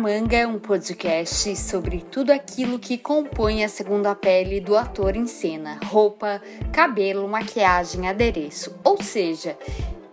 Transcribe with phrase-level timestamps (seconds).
[0.00, 5.26] Manga é um podcast sobre tudo aquilo que compõe a segunda pele do ator em
[5.26, 6.40] cena: roupa,
[6.72, 8.74] cabelo, maquiagem, adereço.
[8.82, 9.58] Ou seja,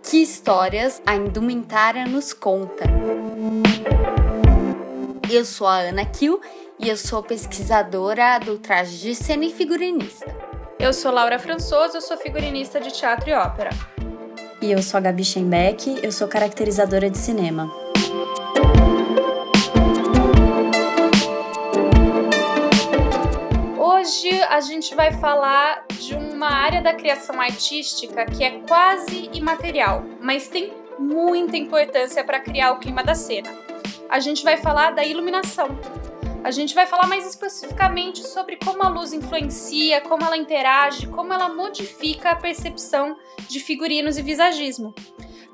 [0.02, 2.84] que histórias a indumentária nos conta.
[5.30, 6.38] Eu sou a Ana Kill
[6.78, 10.36] e eu sou pesquisadora do traje de cena e figurinista.
[10.78, 13.70] Eu sou Laura Françoso, eu sou figurinista de teatro e ópera.
[14.60, 17.87] E eu sou a Gabi Schenbeck, eu sou caracterizadora de cinema.
[24.08, 30.02] Hoje a gente vai falar de uma área da criação artística que é quase imaterial,
[30.18, 33.50] mas tem muita importância para criar o clima da cena.
[34.08, 35.78] A gente vai falar da iluminação.
[36.42, 41.34] A gente vai falar mais especificamente sobre como a luz influencia, como ela interage, como
[41.34, 43.14] ela modifica a percepção
[43.46, 44.94] de figurinos e visagismo.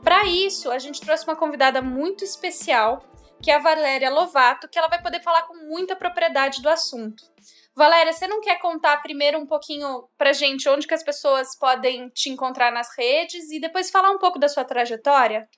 [0.01, 3.05] Para isso, a gente trouxe uma convidada muito especial,
[3.43, 7.34] que é a Valéria Lovato, que ela vai poder falar com muita propriedade do assunto.
[7.77, 12.09] Valéria, você não quer contar primeiro um pouquinho pra gente onde que as pessoas podem
[12.09, 15.49] te encontrar nas redes e depois falar um pouco da sua trajetória?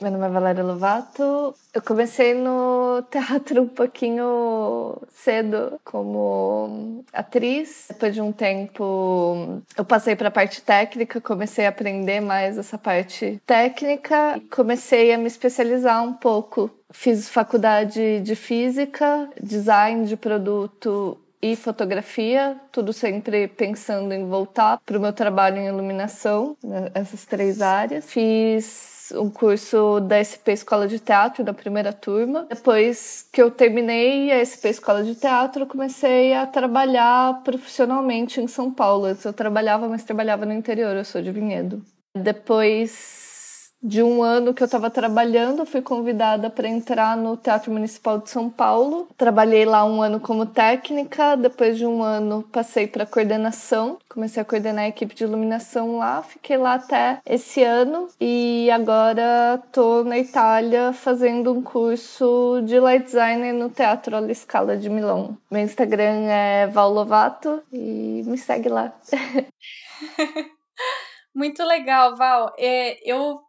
[0.00, 1.54] Meu nome é Valéria Lovato.
[1.72, 7.86] Eu comecei no teatro um pouquinho cedo como atriz.
[7.88, 12.76] Depois de um tempo, eu passei para a parte técnica, comecei a aprender mais essa
[12.76, 16.70] parte técnica, comecei a me especializar um pouco.
[16.90, 24.98] Fiz faculdade de física, design de produto e fotografia, tudo sempre pensando em voltar para
[24.98, 28.04] o meu trabalho em iluminação, né, essas três áreas.
[28.06, 32.46] Fiz um curso da SP Escola de Teatro da primeira turma.
[32.48, 38.72] Depois que eu terminei a SP Escola de Teatro, comecei a trabalhar profissionalmente em São
[38.72, 39.06] Paulo.
[39.08, 41.82] Eu trabalhava, mas trabalhava no interior, eu sou de Vinhedo.
[42.14, 43.25] Depois
[43.82, 48.30] de um ano que eu estava trabalhando, fui convidada para entrar no Teatro Municipal de
[48.30, 49.08] São Paulo.
[49.16, 54.44] Trabalhei lá um ano como técnica, depois de um ano passei para coordenação, comecei a
[54.44, 60.18] coordenar a equipe de iluminação lá, fiquei lá até esse ano e agora estou na
[60.18, 65.36] Itália fazendo um curso de light designer no Teatro alla Scala de Milão.
[65.50, 68.92] Meu Instagram é Val Lovato e me segue lá.
[71.34, 72.54] Muito legal, Val.
[72.58, 73.45] É, eu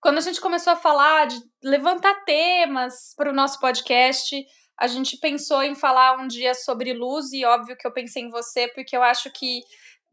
[0.00, 4.44] quando a gente começou a falar de levantar temas para o nosso podcast,
[4.78, 8.30] a gente pensou em falar um dia sobre luz e óbvio que eu pensei em
[8.30, 9.60] você porque eu acho que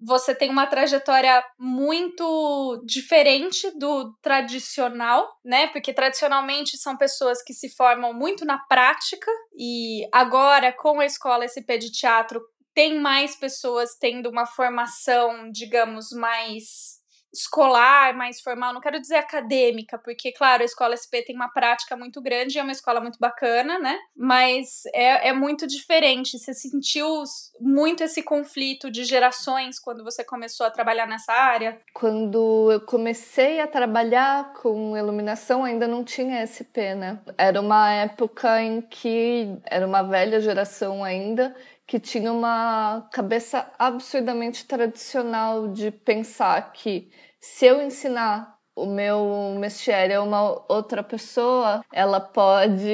[0.05, 5.67] você tem uma trajetória muito diferente do tradicional, né?
[5.67, 11.47] Porque tradicionalmente são pessoas que se formam muito na prática e agora com a escola
[11.47, 12.41] SP de teatro
[12.73, 17.02] tem mais pessoas tendo uma formação, digamos, mais
[17.33, 21.97] escolar, mais formal, não quero dizer acadêmica, porque, claro, a escola SP tem uma prática
[21.97, 23.97] muito grande, é uma escola muito bacana, né?
[24.15, 26.37] Mas é, é muito diferente.
[26.37, 27.23] Você sentiu
[27.59, 31.81] muito esse conflito de gerações quando você começou a trabalhar nessa área?
[31.93, 37.19] Quando eu comecei a trabalhar com iluminação, ainda não tinha SP, né?
[37.35, 41.55] Era uma época em que era uma velha geração ainda
[41.85, 50.13] que tinha uma cabeça absurdamente tradicional de pensar que se eu ensinar o meu mestiere
[50.13, 52.89] a uma outra pessoa, ela pode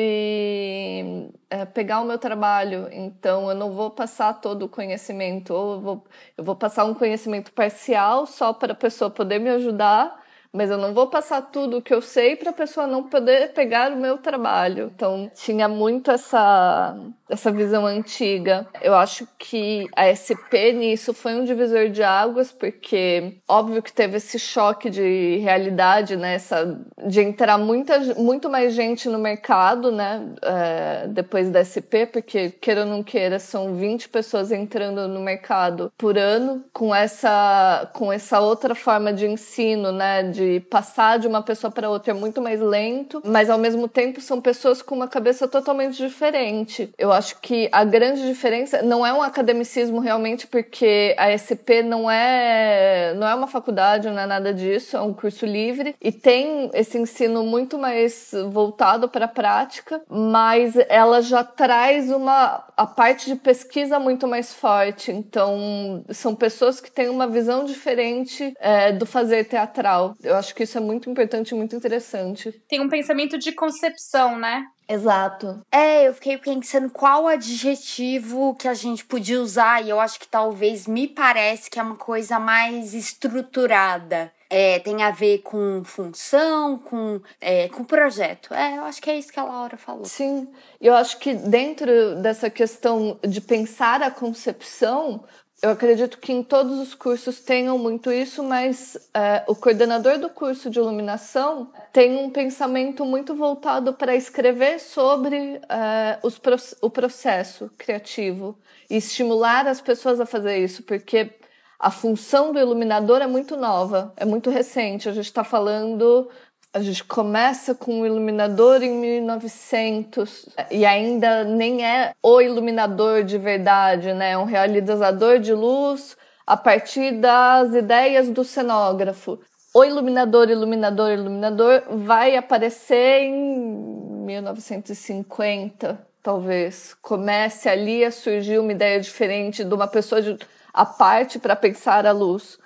[1.50, 2.90] é, pegar o meu trabalho.
[2.92, 6.06] Então, eu não vou passar todo o conhecimento, ou eu vou,
[6.38, 10.20] eu vou passar um conhecimento parcial só para a pessoa poder me ajudar
[10.52, 13.54] mas eu não vou passar tudo o que eu sei para a pessoa não poder
[13.54, 14.92] pegar o meu trabalho.
[14.96, 16.96] Então, tinha muito essa
[17.30, 18.68] essa visão antiga.
[18.82, 24.18] Eu acho que a SP nisso foi um divisor de águas, porque óbvio que teve
[24.18, 26.36] esse choque de realidade, né?
[26.36, 30.28] Essa, de entrar muita, muito mais gente no mercado, né?
[30.42, 35.92] É, depois da SP, porque queira ou não queira, são 20 pessoas entrando no mercado
[35.98, 40.24] por ano, com essa, com essa outra forma de ensino, né?
[40.24, 44.22] de passar de uma pessoa para outra é muito mais lento, mas ao mesmo tempo
[44.22, 46.90] são pessoas com uma cabeça totalmente diferente.
[46.98, 52.10] Eu acho que a grande diferença não é um academicismo realmente, porque a SP não
[52.10, 56.72] é não é uma faculdade, não é nada disso, é um curso livre e tem
[56.74, 63.28] esse ensino muito mais voltado para a prática, mas ela já traz uma a parte
[63.28, 65.12] de pesquisa muito mais forte.
[65.12, 70.16] Então são pessoas que têm uma visão diferente é, do fazer teatral.
[70.24, 72.52] Eu acho que isso é muito importante e muito interessante.
[72.68, 74.66] Tem um pensamento de concepção, né?
[74.90, 75.62] Exato.
[75.72, 80.28] É, eu fiquei pensando qual adjetivo que a gente podia usar, e eu acho que
[80.28, 84.32] talvez me parece que é uma coisa mais estruturada.
[84.50, 88.52] é, tem a ver com função, com, é, com projeto.
[88.54, 90.06] É, eu acho que é isso que a Laura falou.
[90.06, 90.48] Sim,
[90.82, 95.24] eu acho que dentro dessa questão de pensar a concepção,
[95.62, 100.30] eu acredito que em todos os cursos tenham muito isso, mas é, o coordenador do
[100.30, 106.40] curso de iluminação tem um pensamento muito voltado para escrever sobre é, os,
[106.82, 108.58] o processo criativo
[108.90, 111.32] e estimular as pessoas a fazer isso, porque
[111.78, 115.08] a função do iluminador é muito nova, é muito recente.
[115.08, 116.30] A gente está falando
[116.72, 123.38] a gente começa com o iluminador em 1900 e ainda nem é o iluminador de
[123.40, 124.32] verdade, né?
[124.32, 129.40] É um realizador de luz a partir das ideias do cenógrafo.
[129.74, 136.96] O iluminador, iluminador, iluminador vai aparecer em 1950, talvez.
[137.02, 140.38] Comece ali a surgir uma ideia diferente de uma pessoa de,
[140.72, 142.59] à parte para pensar a luz.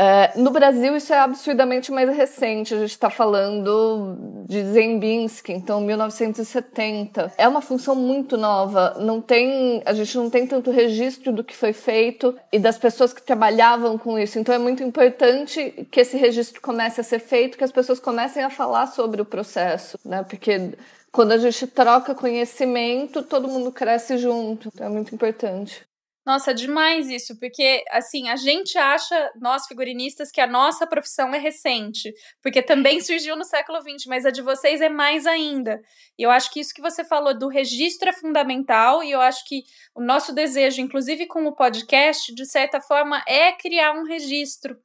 [0.00, 2.72] É, no Brasil, isso é absurdamente mais recente.
[2.72, 7.32] A gente está falando de Zembinski, então 1970.
[7.36, 8.94] É uma função muito nova.
[9.00, 13.12] Não tem, a gente não tem tanto registro do que foi feito e das pessoas
[13.12, 14.38] que trabalhavam com isso.
[14.38, 18.44] Então é muito importante que esse registro comece a ser feito, que as pessoas comecem
[18.44, 20.22] a falar sobre o processo, né?
[20.22, 20.74] Porque
[21.10, 24.68] quando a gente troca conhecimento, todo mundo cresce junto.
[24.72, 25.88] Então é muito importante.
[26.28, 31.38] Nossa, demais isso, porque assim, a gente acha, nós figurinistas, que a nossa profissão é
[31.38, 35.80] recente, porque também surgiu no século XX, mas a de vocês é mais ainda.
[36.18, 39.42] E eu acho que isso que você falou do registro é fundamental, e eu acho
[39.46, 39.62] que
[39.94, 44.76] o nosso desejo, inclusive com o podcast, de certa forma, é criar um registro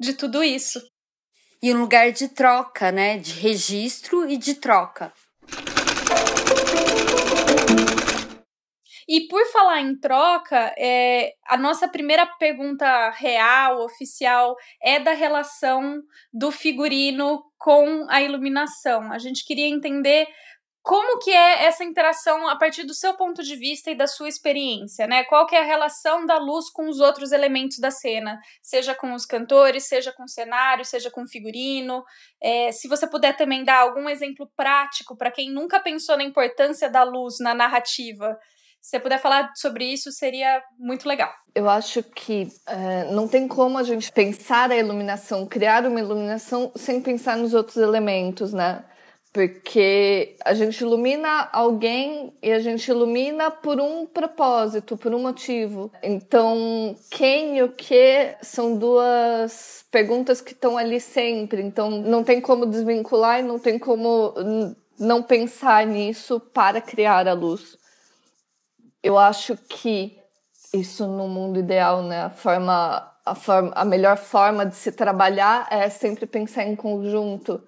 [0.00, 0.80] de tudo isso.
[1.62, 3.18] E um lugar de troca, né?
[3.18, 5.12] De registro e de troca.
[9.12, 16.00] E por falar em troca, é, a nossa primeira pergunta real, oficial, é da relação
[16.32, 19.12] do figurino com a iluminação.
[19.12, 20.26] A gente queria entender
[20.82, 24.28] como que é essa interação a partir do seu ponto de vista e da sua
[24.28, 25.24] experiência, né?
[25.24, 29.12] Qual que é a relação da luz com os outros elementos da cena, seja com
[29.12, 32.02] os cantores, seja com o cenário, seja com o figurino.
[32.42, 36.88] É, se você puder também dar algum exemplo prático para quem nunca pensou na importância
[36.88, 38.38] da luz na narrativa,
[38.80, 41.30] se você puder falar sobre isso, seria muito legal.
[41.54, 46.72] Eu acho que é, não tem como a gente pensar a iluminação, criar uma iluminação
[46.74, 48.84] sem pensar nos outros elementos, né?
[49.32, 55.92] Porque a gente ilumina alguém e a gente ilumina por um propósito, por um motivo.
[56.02, 61.62] Então, quem e o que são duas perguntas que estão ali sempre.
[61.62, 64.34] Então, não tem como desvincular e não tem como
[64.98, 67.78] não pensar nisso para criar a luz
[69.02, 70.18] eu acho que
[70.72, 72.22] isso no mundo ideal, né?
[72.22, 77.62] A forma, a forma, a melhor forma de se trabalhar é sempre pensar em conjunto.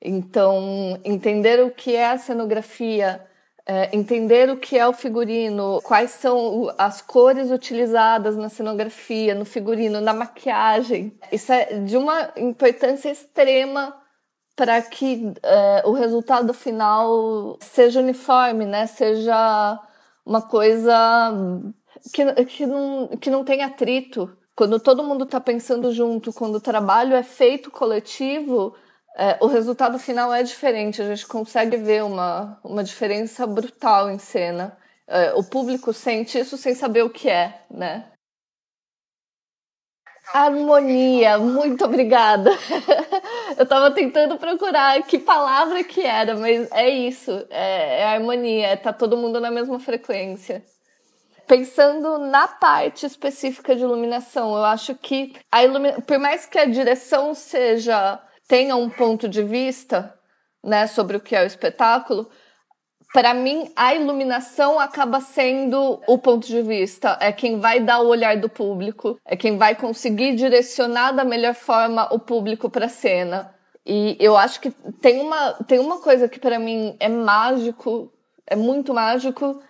[0.00, 3.26] Então, entender o que é a cenografia,
[3.66, 9.44] é, entender o que é o figurino, quais são as cores utilizadas na cenografia, no
[9.44, 11.18] figurino, na maquiagem.
[11.30, 13.94] Isso é de uma importância extrema
[14.56, 18.86] para que é, o resultado final seja uniforme, né?
[18.86, 19.78] Seja
[20.28, 21.32] uma coisa
[22.12, 24.36] que, que, não, que não tem atrito.
[24.54, 28.74] Quando todo mundo está pensando junto, quando o trabalho é feito coletivo,
[29.16, 31.00] é, o resultado final é diferente.
[31.00, 34.76] A gente consegue ver uma, uma diferença brutal em cena.
[35.06, 38.04] É, o público sente isso sem saber o que é, né?
[40.32, 42.50] Harmonia, muito obrigada.
[43.56, 48.76] Eu estava tentando procurar que palavra que era, mas é isso, é, é harmonia, é
[48.76, 50.62] tá todo mundo na mesma frequência.
[51.46, 56.00] Pensando na parte específica de iluminação, eu acho que a ilumina...
[56.02, 60.14] por mais que a direção seja tenha um ponto de vista,
[60.62, 62.28] né, sobre o que é o espetáculo,
[63.12, 67.16] para mim, a iluminação acaba sendo o ponto de vista.
[67.20, 71.54] É quem vai dar o olhar do público, é quem vai conseguir direcionar da melhor
[71.54, 73.54] forma o público para a cena.
[73.86, 78.12] E eu acho que tem uma, tem uma coisa que para mim é mágico,
[78.46, 79.62] é muito mágico,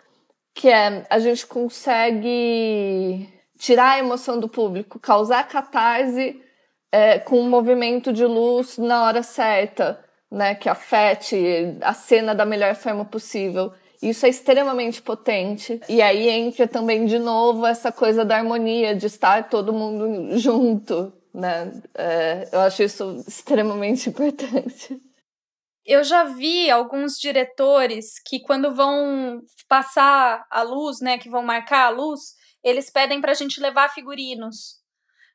[0.53, 6.43] que é a gente consegue tirar a emoção do público, causar catarse
[6.91, 12.45] é, com um movimento de luz na hora certa né, que afete a cena da
[12.45, 13.73] melhor forma possível.
[14.01, 15.81] Isso é extremamente potente.
[15.89, 21.13] E aí entra também de novo essa coisa da harmonia, de estar todo mundo junto,
[21.35, 21.73] né?
[21.95, 24.97] É, eu acho isso extremamente importante.
[25.85, 31.87] Eu já vi alguns diretores que quando vão passar a luz, né, que vão marcar
[31.87, 34.78] a luz, eles pedem para a gente levar figurinos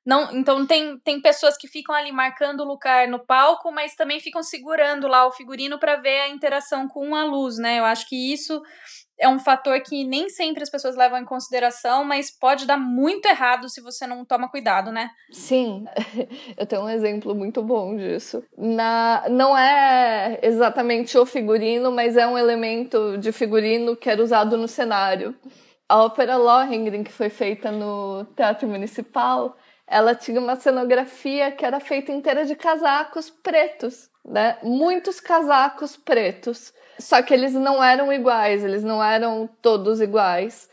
[0.05, 4.19] Não, então tem, tem pessoas que ficam ali marcando o lugar no palco, mas também
[4.19, 7.79] ficam segurando lá o figurino para ver a interação com a luz, né?
[7.79, 8.61] Eu acho que isso
[9.17, 13.25] é um fator que nem sempre as pessoas levam em consideração, mas pode dar muito
[13.27, 15.09] errado se você não toma cuidado, né?
[15.31, 15.85] Sim,
[16.57, 18.43] eu tenho um exemplo muito bom disso.
[18.57, 24.57] Na, não é exatamente o figurino, mas é um elemento de figurino que era usado
[24.57, 25.33] no cenário.
[25.93, 31.79] A ópera Lohengrin, que foi feita no Teatro Municipal, ela tinha uma cenografia que era
[31.79, 34.57] feita inteira de casacos pretos, né?
[34.63, 36.73] Muitos casacos pretos.
[36.97, 40.67] Só que eles não eram iguais, eles não eram todos iguais.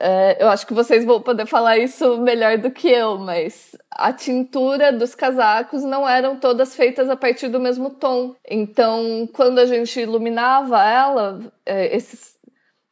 [0.00, 4.12] É, eu acho que vocês vão poder falar isso melhor do que eu, mas a
[4.12, 8.34] tintura dos casacos não eram todas feitas a partir do mesmo tom.
[8.48, 12.39] Então, quando a gente iluminava ela, é, esses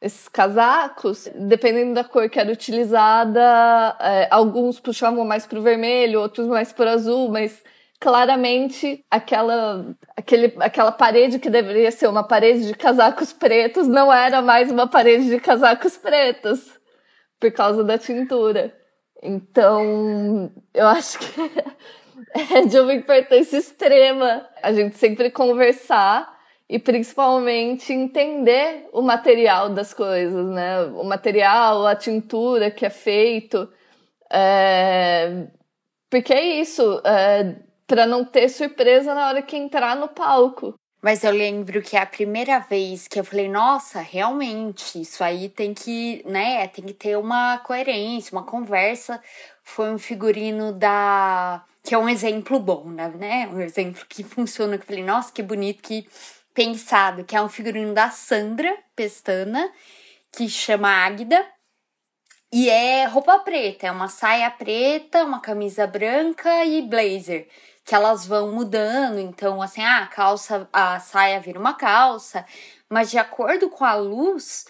[0.01, 6.21] esses casacos, dependendo da cor que era utilizada, é, alguns puxavam mais para o vermelho,
[6.21, 7.61] outros mais para o azul, mas
[7.99, 14.41] claramente aquela, aquele, aquela parede que deveria ser uma parede de casacos pretos não era
[14.41, 16.79] mais uma parede de casacos pretos
[17.37, 18.73] por causa da tintura.
[19.21, 21.41] Então, eu acho que
[22.55, 26.38] é de uma importância extrema a gente sempre conversar
[26.69, 30.83] e principalmente entender o material das coisas, né?
[30.83, 33.67] O material, a tintura que é feito.
[34.31, 35.47] É...
[36.09, 37.55] Porque é isso, é...
[37.87, 40.75] para não ter surpresa na hora que entrar no palco.
[41.01, 45.73] Mas eu lembro que a primeira vez que eu falei, nossa, realmente, isso aí tem
[45.73, 49.21] que, né, tem que ter uma coerência, uma conversa.
[49.63, 51.63] Foi um figurino da.
[51.83, 53.47] que é um exemplo bom, né?
[53.51, 54.77] Um exemplo que funciona.
[54.77, 56.05] Que eu falei, nossa, que bonito que
[56.53, 59.71] pensado, que é um figurino da Sandra Pestana,
[60.31, 61.45] que chama Águida.
[62.51, 67.47] E é roupa preta, é uma saia preta, uma camisa branca e blazer,
[67.85, 72.43] que elas vão mudando, então assim, ah, a calça, a saia vira uma calça,
[72.89, 74.65] mas de acordo com a luz,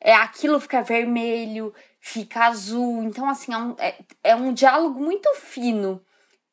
[0.00, 5.28] é aquilo fica vermelho, fica azul, então assim, é um, é, é um diálogo muito
[5.34, 6.00] fino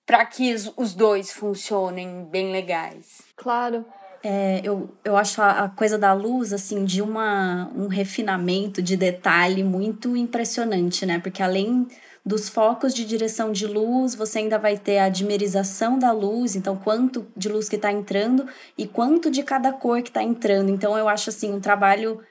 [0.07, 3.21] para que os, os dois funcionem bem legais.
[3.35, 3.85] Claro.
[4.25, 8.95] É, eu, eu acho a, a, coisa da luz, assim, de uma, um refinamento de
[8.95, 11.19] detalhe muito impressionante, né?
[11.19, 11.85] Porque além
[12.25, 16.77] dos focos de direção de luz, você ainda vai ter a dimerização da luz, então
[16.77, 20.69] quanto de luz que está entrando e quanto de cada cor que está entrando.
[20.69, 22.21] Então eu acho, assim, um trabalho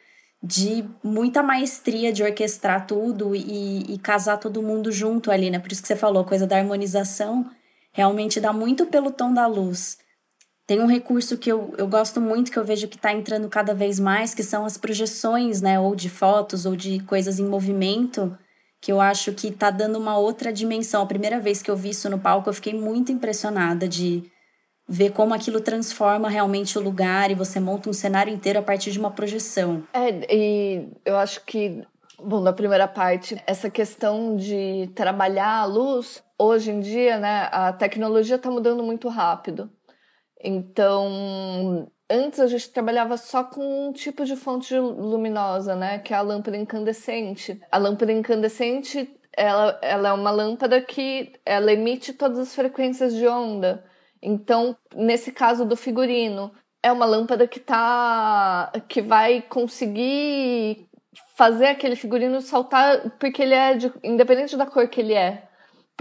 [0.42, 5.58] de muita maestria de orquestrar tudo e, e casar todo mundo junto ali, né?
[5.58, 7.48] Por isso que você falou, a coisa da harmonização
[7.92, 10.01] realmente dá muito pelo tom da luz.
[10.72, 13.74] Tem um recurso que eu, eu gosto muito, que eu vejo que está entrando cada
[13.74, 15.78] vez mais, que são as projeções, né?
[15.78, 18.34] Ou de fotos, ou de coisas em movimento,
[18.80, 21.02] que eu acho que está dando uma outra dimensão.
[21.02, 24.24] A primeira vez que eu vi isso no palco, eu fiquei muito impressionada de
[24.88, 28.92] ver como aquilo transforma realmente o lugar e você monta um cenário inteiro a partir
[28.92, 29.82] de uma projeção.
[29.92, 31.82] É, e eu acho que,
[32.18, 37.74] bom, na primeira parte, essa questão de trabalhar a luz, hoje em dia, né, a
[37.74, 39.70] tecnologia está mudando muito rápido.
[40.42, 45.98] Então, antes a gente trabalhava só com um tipo de fonte luminosa, né?
[46.00, 47.60] Que é a lâmpada incandescente.
[47.70, 53.26] A lâmpada incandescente, ela, ela é uma lâmpada que ela emite todas as frequências de
[53.28, 53.84] onda.
[54.20, 60.88] Então, nesse caso do figurino, é uma lâmpada que tá que vai conseguir
[61.36, 65.48] fazer aquele figurino saltar porque ele é de, independente da cor que ele é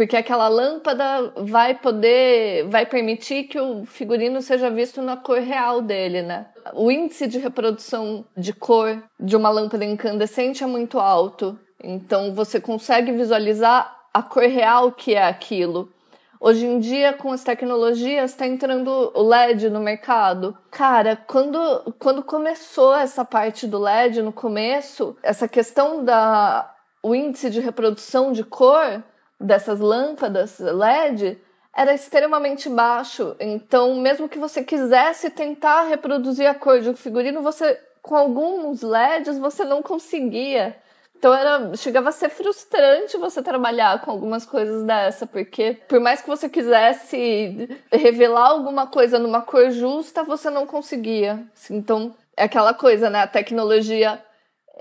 [0.01, 5.79] porque aquela lâmpada vai poder, vai permitir que o figurino seja visto na cor real
[5.79, 6.47] dele, né?
[6.73, 12.59] O índice de reprodução de cor de uma lâmpada incandescente é muito alto, então você
[12.59, 15.93] consegue visualizar a cor real que é aquilo.
[16.39, 20.57] Hoje em dia, com as tecnologias, está entrando o LED no mercado.
[20.71, 27.51] Cara, quando, quando começou essa parte do LED no começo, essa questão da o índice
[27.51, 29.03] de reprodução de cor
[29.41, 31.37] dessas lâmpadas LED
[31.73, 33.35] era extremamente baixo.
[33.39, 38.81] Então, mesmo que você quisesse tentar reproduzir a cor de um figurino, você com alguns
[38.81, 40.75] LEDs você não conseguia.
[41.15, 46.19] Então era, chegava a ser frustrante você trabalhar com algumas coisas dessa, porque por mais
[46.19, 51.43] que você quisesse revelar alguma coisa numa cor justa, você não conseguia.
[51.69, 53.21] Então é aquela coisa, né?
[53.21, 54.19] A tecnologia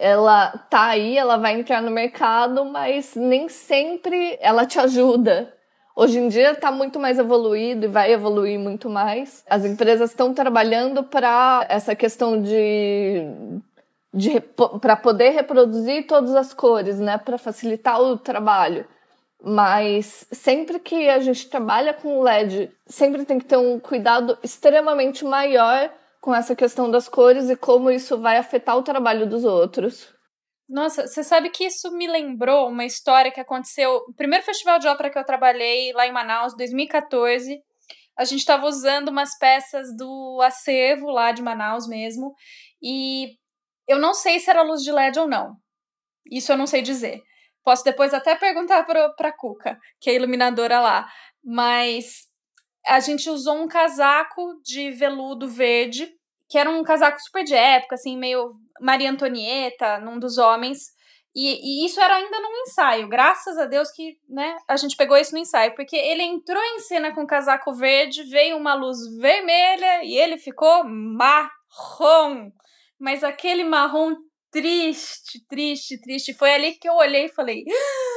[0.00, 5.52] ela tá aí, ela vai entrar no mercado, mas nem sempre ela te ajuda.
[5.94, 9.44] Hoje em dia está muito mais evoluído e vai evoluir muito mais.
[9.48, 13.26] As empresas estão trabalhando para essa questão de,
[14.14, 14.40] de
[14.80, 18.86] para poder reproduzir todas as cores, né, para facilitar o trabalho.
[19.42, 25.26] Mas sempre que a gente trabalha com LED, sempre tem que ter um cuidado extremamente
[25.26, 30.14] maior com essa questão das cores e como isso vai afetar o trabalho dos outros.
[30.68, 34.86] Nossa, você sabe que isso me lembrou uma história que aconteceu no primeiro festival de
[34.86, 37.60] ópera que eu trabalhei lá em Manaus, 2014.
[38.16, 42.34] A gente estava usando umas peças do acervo lá de Manaus mesmo,
[42.80, 43.30] e
[43.88, 45.56] eu não sei se era luz de LED ou não.
[46.30, 47.20] Isso eu não sei dizer.
[47.64, 51.08] Posso depois até perguntar para a Cuca, que é iluminadora lá.
[51.42, 52.29] Mas
[52.86, 56.08] a gente usou um casaco de veludo verde,
[56.48, 60.92] que era um casaco super de época, assim, meio Maria Antonieta, num dos homens.
[61.34, 63.08] E, e, isso era ainda num ensaio.
[63.08, 65.74] Graças a Deus que né, a gente pegou isso no ensaio.
[65.76, 70.82] Porque ele entrou em cena com casaco verde, veio uma luz vermelha e ele ficou
[70.84, 72.50] marrom.
[72.98, 74.16] Mas aquele marrom
[74.50, 76.34] triste, triste, triste.
[76.34, 78.09] Foi ali que eu olhei e falei: ah,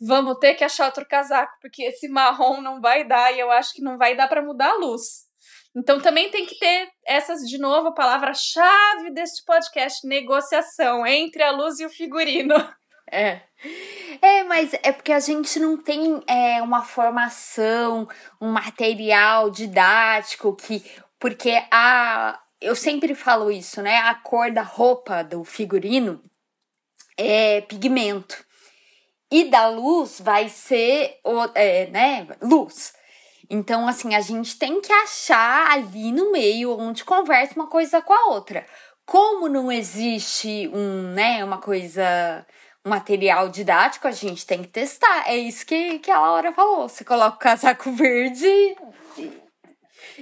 [0.00, 3.72] vamos ter que achar outro casaco, porque esse marrom não vai dar e eu acho
[3.74, 5.28] que não vai dar para mudar a luz.
[5.76, 11.50] Então também tem que ter essas, de novo, a palavra-chave deste podcast: negociação entre a
[11.50, 12.54] luz e o figurino.
[13.10, 13.40] É.
[14.20, 18.06] É, mas é porque a gente não tem é, uma formação,
[18.38, 20.84] um material didático que.
[21.18, 23.96] Porque a, eu sempre falo isso, né?
[23.96, 26.22] A cor da roupa do figurino
[27.16, 28.44] é pigmento.
[29.30, 31.20] E da luz vai ser,
[31.54, 32.94] é, né, luz.
[33.50, 38.12] Então, assim, a gente tem que achar ali no meio onde conversa uma coisa com
[38.12, 38.66] a outra.
[39.06, 42.46] Como não existe um, né, uma coisa,
[42.84, 45.24] um material didático, a gente tem que testar.
[45.26, 46.88] É isso que, que a Laura falou.
[46.88, 48.46] Você coloca o casaco verde
[49.16, 49.42] e,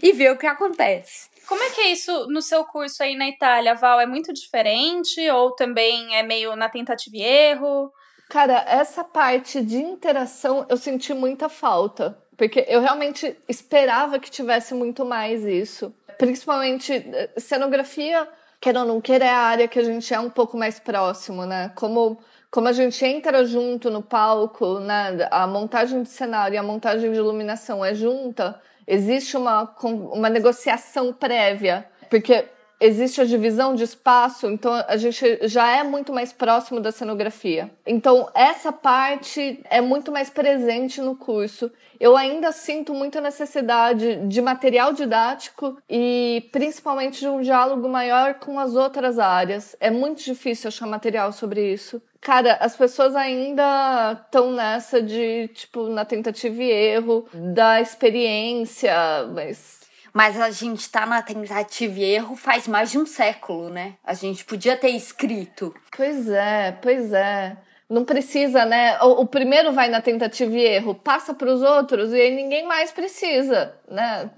[0.02, 1.28] e vê o que acontece.
[1.48, 4.00] Como é que é isso no seu curso aí na Itália, Val?
[4.00, 7.92] É muito diferente ou também é meio na tentativa e erro?
[8.28, 14.74] Cara, essa parte de interação eu senti muita falta, porque eu realmente esperava que tivesse
[14.74, 15.94] muito mais isso.
[16.18, 18.28] Principalmente eh, cenografia,
[18.60, 21.46] quer ou não quer, é a área que a gente é um pouco mais próximo,
[21.46, 21.70] né?
[21.76, 22.18] Como,
[22.50, 25.28] como a gente entra junto no palco, né?
[25.30, 31.12] A montagem de cenário e a montagem de iluminação é junta existe uma, uma negociação
[31.12, 32.46] prévia, porque
[32.80, 37.70] existe a divisão de espaço, então a gente já é muito mais próximo da cenografia.
[37.86, 41.70] Então, essa parte é muito mais presente no curso.
[41.98, 48.58] Eu ainda sinto muita necessidade de material didático e principalmente de um diálogo maior com
[48.58, 49.74] as outras áreas.
[49.80, 52.02] É muito difícil achar material sobre isso.
[52.20, 58.92] Cara, as pessoas ainda estão nessa de, tipo, na tentativa e erro, da experiência,
[59.32, 59.85] mas
[60.16, 63.96] mas a gente tá na tentativa e erro faz mais de um século, né?
[64.02, 65.74] A gente podia ter escrito.
[65.94, 67.54] Pois é, pois é.
[67.86, 68.98] Não precisa, né?
[69.02, 72.66] O, o primeiro vai na tentativa e erro, passa para os outros e aí ninguém
[72.66, 74.30] mais precisa, né?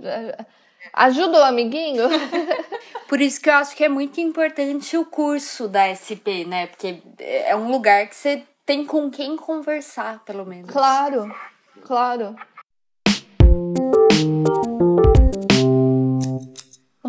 [0.93, 2.09] Ajuda o amiguinho.
[3.07, 6.67] Por isso que eu acho que é muito importante o curso da SP, né?
[6.67, 10.73] Porque é um lugar que você tem com quem conversar, pelo menos.
[10.73, 11.33] Claro,
[11.85, 12.35] claro.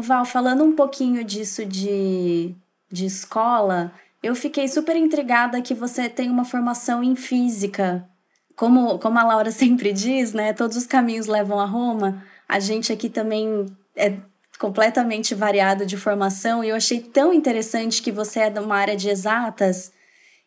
[0.02, 2.56] Val, falando um pouquinho disso de,
[2.92, 8.08] de escola, eu fiquei super intrigada que você tem uma formação em física.
[8.56, 10.54] Como, como a Laura sempre diz, né?
[10.54, 12.24] Todos os caminhos levam a Roma.
[12.48, 14.18] A gente aqui também é
[14.58, 18.96] completamente variado de formação e eu achei tão interessante que você é de uma área
[18.96, 19.94] de exatas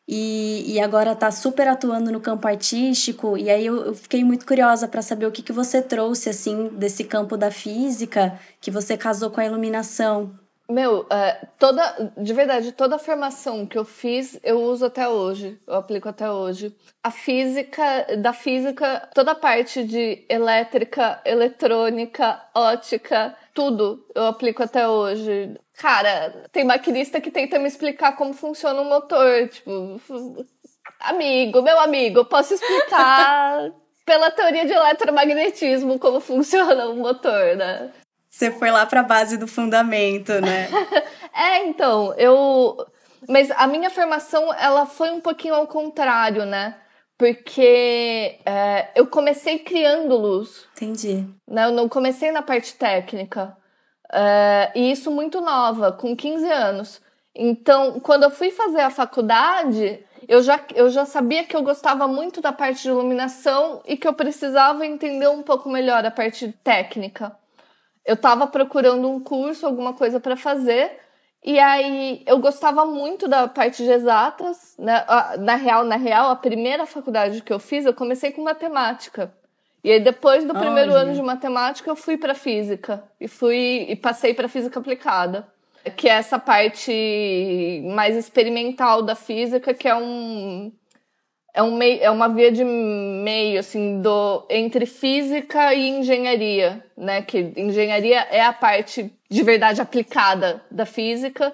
[0.07, 3.37] e, e agora está super atuando no campo artístico.
[3.37, 6.69] E aí eu, eu fiquei muito curiosa para saber o que, que você trouxe assim
[6.69, 10.39] desse campo da física, que você casou com a iluminação.
[10.71, 15.75] Meu, é, toda, de verdade, toda formação que eu fiz, eu uso até hoje, eu
[15.75, 16.75] aplico até hoje.
[17.03, 24.89] A física, da física, toda a parte de elétrica, eletrônica, ótica, tudo eu aplico até
[24.89, 25.55] hoje.
[25.83, 30.01] Cara, tem maquinista que tenta me explicar como funciona um motor, tipo,
[31.01, 33.69] amigo, meu amigo, eu posso explicar
[34.07, 37.91] pela teoria de eletromagnetismo como funciona um motor, né?
[38.31, 40.69] Você foi lá para a base do fundamento, né?
[41.35, 42.77] é, então, eu.
[43.29, 46.77] Mas a minha formação, ela foi um pouquinho ao contrário, né?
[47.19, 50.65] Porque é, eu comecei criando luz.
[50.77, 51.27] Entendi.
[51.49, 51.65] Né?
[51.65, 53.57] Eu não comecei na parte técnica.
[54.13, 57.01] É, e isso muito nova, com 15 anos.
[57.35, 62.07] Então, quando eu fui fazer a faculdade, eu já, eu já sabia que eu gostava
[62.07, 66.53] muito da parte de iluminação e que eu precisava entender um pouco melhor a parte
[66.63, 67.37] técnica
[68.05, 71.01] eu estava procurando um curso, alguma coisa para fazer,
[71.45, 74.77] E aí eu gostava muito da parte de exatas.
[74.79, 75.05] Né?
[75.41, 79.35] Na real, na real, a primeira faculdade que eu fiz, eu comecei com matemática.
[79.85, 83.97] E aí depois do primeiro ano de matemática, eu fui para física e fui e
[83.97, 85.49] passei para física aplicada,
[85.97, 90.73] que é essa parte mais experimental da física, que é um
[91.55, 97.21] é, um meio, é uma via de meio assim do entre física e engenharia, né?
[97.21, 101.53] Que engenharia é a parte de verdade aplicada da física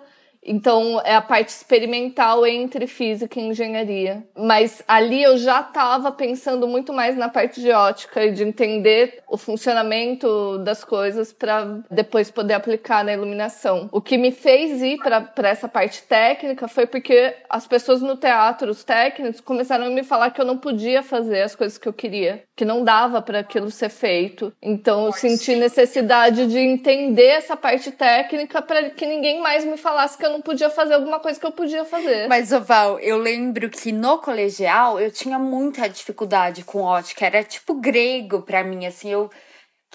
[0.49, 4.25] então, é a parte experimental entre física e engenharia.
[4.37, 9.23] Mas ali eu já estava pensando muito mais na parte de ótica e de entender
[9.29, 13.89] o funcionamento das coisas para depois poder aplicar na iluminação.
[13.93, 18.71] O que me fez ir para essa parte técnica foi porque as pessoas no teatro,
[18.71, 21.93] os técnicos, começaram a me falar que eu não podia fazer as coisas que eu
[21.93, 24.53] queria, que não dava para aquilo ser feito.
[24.61, 30.19] Então, eu senti necessidade de entender essa parte técnica para que ninguém mais me falasse
[30.19, 32.27] que eu não podia fazer alguma coisa que eu podia fazer.
[32.27, 37.27] Mas, Oval, eu lembro que no colegial eu tinha muita dificuldade com ótica.
[37.27, 39.27] Era tipo grego para mim, assim, eu.
[39.27, 39.31] O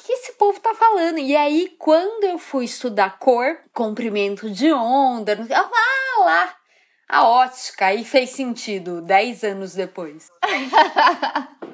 [0.01, 1.19] que esse povo tá falando?
[1.19, 6.55] E aí, quando eu fui estudar cor, comprimento de onda, eu ah, lá,
[7.09, 10.29] a ótica, aí fez sentido, 10 anos depois.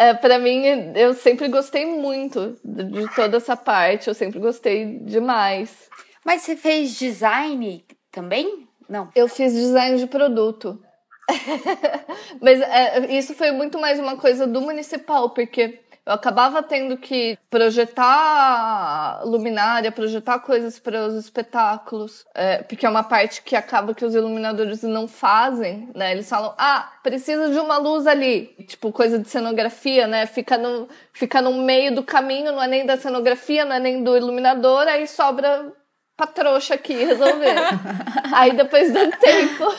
[0.00, 0.64] É, para mim,
[0.96, 5.90] eu sempre gostei muito de toda essa parte, eu sempre gostei demais.
[6.24, 8.66] Mas você fez design também?
[8.88, 9.10] Não.
[9.14, 10.82] Eu fiz design de produto.
[12.40, 17.38] Mas é, isso foi muito mais uma coisa do municipal, porque eu acabava tendo que
[17.48, 24.04] projetar luminária, projetar coisas para os espetáculos, é, porque é uma parte que acaba que
[24.04, 26.12] os iluminadores não fazem, né?
[26.12, 30.26] Eles falam, ah, precisa de uma luz ali, tipo coisa de cenografia, né?
[30.26, 34.02] Fica no, fica no meio do caminho, não é nem da cenografia, não é nem
[34.02, 35.72] do iluminador, aí sobra
[36.16, 37.54] pra trouxa aqui resolver.
[38.34, 39.74] Aí depois do tempo,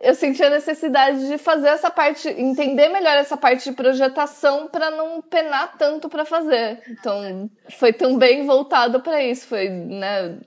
[0.00, 4.90] eu senti a necessidade de fazer essa parte, entender melhor essa parte de projetação para
[4.90, 6.82] não penar tanto para fazer.
[6.88, 10.38] Então, foi também voltado para isso, foi, né,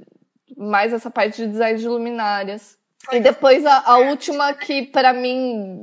[0.55, 2.77] mais essa parte de design de luminárias.
[3.11, 5.81] E depois a, a última que para mim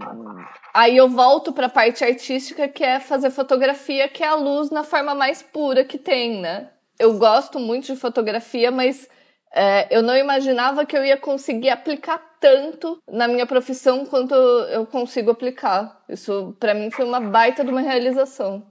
[0.73, 4.71] aí eu volto para a parte artística que é fazer fotografia, que é a luz
[4.71, 6.69] na forma mais pura que tem, né?
[6.99, 9.09] Eu gosto muito de fotografia, mas
[9.53, 14.87] é, eu não imaginava que eu ia conseguir aplicar tanto na minha profissão quanto eu
[14.87, 16.03] consigo aplicar.
[16.09, 18.66] Isso, para mim, foi uma baita de uma realização.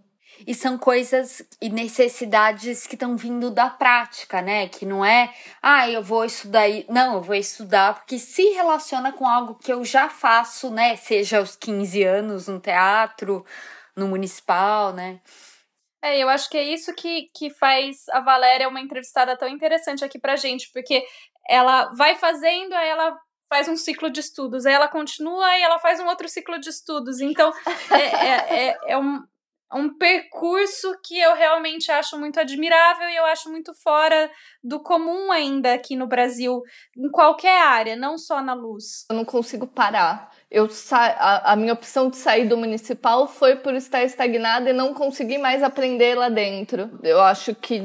[0.46, 4.68] E são coisas e necessidades que estão vindo da prática, né?
[4.68, 6.68] Que não é, ah, eu vou estudar.
[6.90, 10.96] Não, eu vou estudar porque se relaciona com algo que eu já faço, né?
[10.98, 13.46] Seja aos 15 anos no teatro,
[13.96, 15.22] no municipal, né?
[16.04, 20.04] É, eu acho que é isso que, que faz a Valéria uma entrevistada tão interessante
[20.06, 21.04] aqui pra gente, porque
[21.50, 23.18] ela vai fazendo, aí ela
[23.50, 26.70] faz um ciclo de estudos, aí ela continua e ela faz um outro ciclo de
[26.70, 27.20] estudos.
[27.20, 27.54] Então,
[27.92, 29.24] é, é, é, é um,
[29.74, 34.32] um percurso que eu realmente acho muito admirável e eu acho muito fora
[34.64, 36.62] do comum ainda aqui no Brasil,
[36.98, 39.06] em qualquer área, não só na luz.
[39.10, 43.74] Eu não consigo parar eu a, a minha opção de sair do municipal foi por
[43.74, 46.98] estar estagnada e não conseguir mais aprender lá dentro.
[47.04, 47.82] Eu acho que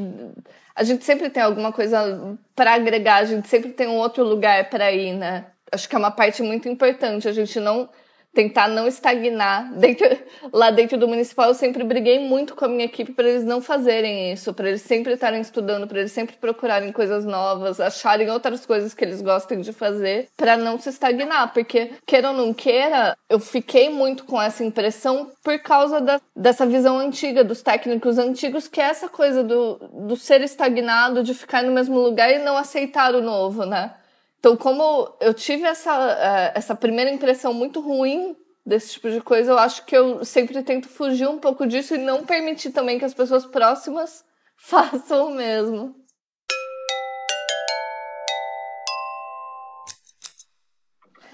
[0.80, 4.70] a gente sempre tem alguma coisa para agregar, a gente sempre tem um outro lugar
[4.70, 5.44] para ir, né?
[5.70, 7.28] Acho que é uma parte muito importante.
[7.28, 7.86] A gente não
[8.32, 9.72] tentar não estagnar.
[9.74, 10.06] Dentro,
[10.52, 13.60] lá dentro do municipal, eu sempre briguei muito com a minha equipe para eles não
[13.60, 18.64] fazerem isso, para eles sempre estarem estudando, para eles sempre procurarem coisas novas, acharem outras
[18.64, 21.52] coisas que eles gostem de fazer, para não se estagnar.
[21.52, 26.66] Porque, queira ou não queira, eu fiquei muito com essa impressão por causa da, dessa
[26.66, 31.62] visão antiga, dos técnicos antigos, que é essa coisa do, do ser estagnado, de ficar
[31.62, 33.94] no mesmo lugar e não aceitar o novo, né?
[34.40, 39.52] Então, como eu tive essa, é, essa primeira impressão muito ruim desse tipo de coisa,
[39.52, 43.04] eu acho que eu sempre tento fugir um pouco disso e não permitir também que
[43.04, 44.24] as pessoas próximas
[44.56, 45.94] façam o mesmo.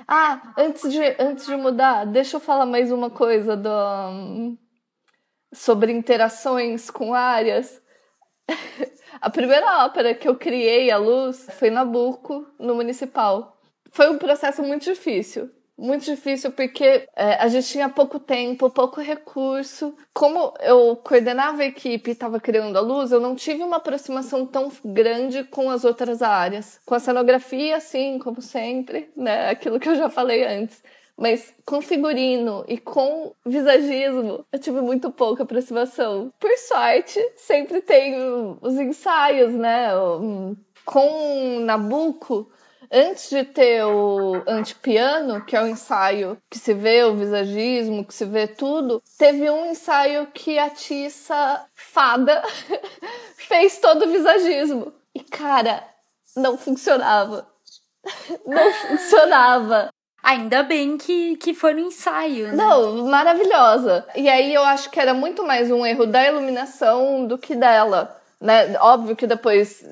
[0.09, 4.57] Ah, antes de, antes de mudar, deixa eu falar mais uma coisa do,
[5.53, 7.81] sobre interações com áreas.
[9.21, 13.59] A primeira ópera que eu criei à luz foi Nabucco, no Municipal.
[13.91, 15.51] Foi um processo muito difícil.
[15.79, 19.95] Muito difícil porque é, a gente tinha pouco tempo, pouco recurso.
[20.15, 24.47] Como eu coordenava a equipe e estava criando a luz, eu não tive uma aproximação
[24.47, 26.81] tão grande com as outras áreas.
[26.87, 29.51] Com a cenografia, sim, como sempre, né?
[29.51, 30.83] Aquilo que eu já falei antes.
[31.17, 36.31] Mas com figurino e com visagismo, eu tive muito pouca aproximação.
[36.39, 38.15] Por sorte, sempre tem
[38.61, 39.89] os ensaios, né?
[40.85, 42.49] com Nabucco,
[42.91, 48.15] antes de ter o antipiano, que é o ensaio que se vê o visagismo, que
[48.15, 52.43] se vê tudo, teve um ensaio que a Tissa Fada
[53.37, 54.93] fez todo o visagismo.
[55.15, 55.83] E, cara,
[56.37, 57.47] não funcionava.
[58.47, 59.93] Não funcionava.
[60.27, 62.49] Ainda bem que, que foi no ensaio.
[62.49, 62.55] Né?
[62.55, 64.05] Não, maravilhosa.
[64.17, 68.21] E aí eu acho que era muito mais um erro da iluminação do que dela.
[68.41, 68.77] Né?
[68.81, 69.87] Óbvio que depois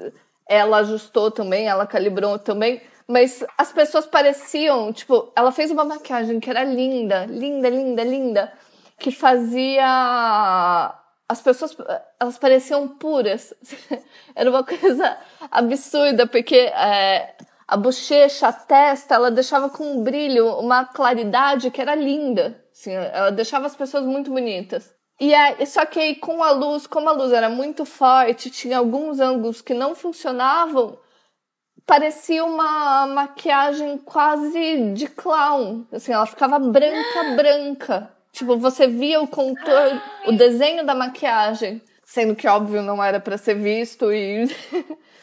[0.49, 2.83] ela ajustou também, ela calibrou também.
[3.07, 8.53] Mas as pessoas pareciam, tipo, ela fez uma maquiagem que era linda, linda, linda, linda,
[8.99, 9.87] que fazia
[11.29, 11.77] as pessoas
[12.19, 13.55] elas pareciam puras.
[14.35, 15.17] Era uma coisa
[15.49, 17.35] absurda, porque é,
[17.67, 22.63] a bochecha, a testa, ela deixava com um brilho, uma claridade que era linda.
[22.73, 24.95] Assim, ela deixava as pessoas muito bonitas.
[25.21, 28.79] E é, só que aí com a luz, como a luz era muito forte, tinha
[28.79, 30.99] alguns ângulos que não funcionavam,
[31.87, 35.87] parecia uma maquiagem quase de clown.
[35.93, 38.11] Assim, ela ficava branca, branca.
[38.33, 43.39] Tipo, você via o contorno, o desenho da maquiagem, sendo que óbvio não era para
[43.39, 44.49] ser visto e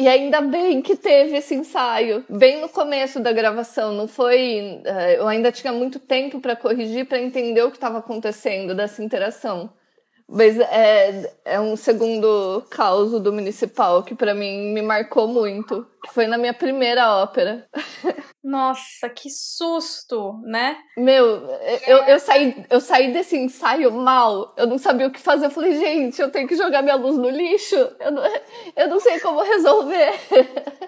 [0.00, 4.80] E ainda bem que teve esse ensaio, bem no começo da gravação, não foi.
[4.82, 9.04] Eh, eu ainda tinha muito tempo para corrigir, para entender o que estava acontecendo dessa
[9.04, 9.70] interação.
[10.32, 16.14] Mas é, é um segundo caos do municipal que para mim me marcou muito, que
[16.14, 17.66] foi na minha primeira ópera.
[18.42, 20.78] Nossa, que susto, né?
[20.96, 21.24] Meu,
[21.86, 25.46] eu, eu, saí, eu saí desse ensaio mal, eu não sabia o que fazer.
[25.46, 28.22] Eu falei, gente, eu tenho que jogar minha luz no lixo, eu não,
[28.76, 30.12] eu não sei como resolver.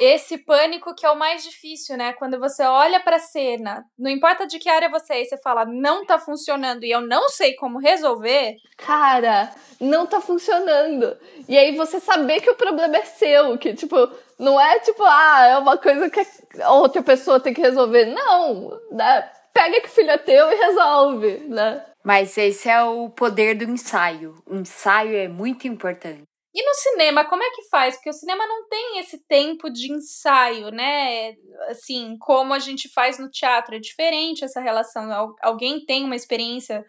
[0.00, 2.12] Esse pânico que é o mais difícil, né?
[2.14, 5.64] Quando você olha pra cena, não importa de que área você é, e você fala,
[5.64, 8.56] não tá funcionando e eu não sei como resolver.
[8.78, 11.16] Cara, não tá funcionando.
[11.48, 13.96] E aí você saber que o problema é seu, que tipo,
[14.38, 16.20] não é tipo, ah, é uma coisa que
[16.68, 18.06] outra pessoa tem que resolver.
[18.06, 19.30] Não, né?
[19.52, 21.84] Pega que o filho é teu e resolve, né?
[22.02, 24.42] Mas esse é o poder do ensaio.
[24.46, 26.24] O ensaio é muito importante.
[26.54, 27.94] E no cinema, como é que faz?
[27.96, 31.34] Porque o cinema não tem esse tempo de ensaio, né?
[31.68, 33.74] Assim, como a gente faz no teatro.
[33.74, 35.34] É diferente essa relação.
[35.40, 36.84] Alguém tem uma experiência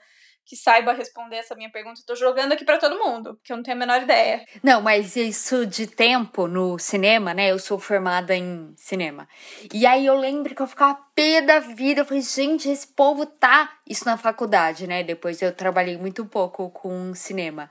[0.46, 2.02] que saiba responder essa minha pergunta.
[2.06, 4.44] Tô jogando aqui para todo mundo, porque eu não tenho a menor ideia.
[4.62, 7.52] Não, mas isso de tempo no cinema, né?
[7.52, 9.28] Eu sou formada em cinema.
[9.74, 12.02] E aí eu lembro que eu ficava pé da vida.
[12.02, 13.78] Eu falei, gente, esse povo tá.
[13.88, 15.04] Isso na faculdade, né?
[15.04, 17.70] Depois eu trabalhei muito pouco com cinema.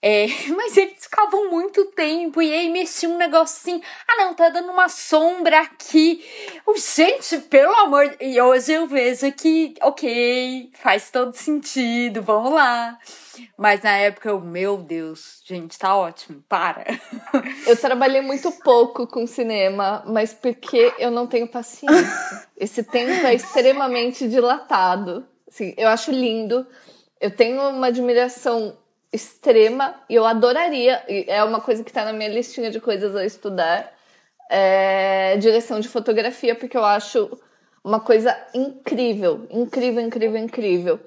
[0.00, 3.80] É, mas eles ficavam muito tempo e aí mexia um negocinho.
[4.06, 6.24] Ah, não, tá dando uma sombra aqui.
[6.64, 8.16] Oh, gente, pelo amor.
[8.20, 12.98] E hoje eu vejo que, ok, faz todo sentido, vamos lá.
[13.56, 16.84] Mas na época eu, meu Deus, gente, tá ótimo, para.
[17.66, 21.96] Eu trabalhei muito pouco com cinema, mas porque eu não tenho paciência.
[22.56, 25.24] Esse tempo é extremamente dilatado.
[25.46, 26.66] Assim, eu acho lindo.
[27.20, 28.76] Eu tenho uma admiração
[29.12, 33.24] extrema e eu adoraria, é uma coisa que está na minha listinha de coisas a
[33.24, 33.92] estudar,
[34.50, 37.38] é direção de fotografia, porque eu acho
[37.82, 41.00] uma coisa incrível, incrível, incrível, incrível.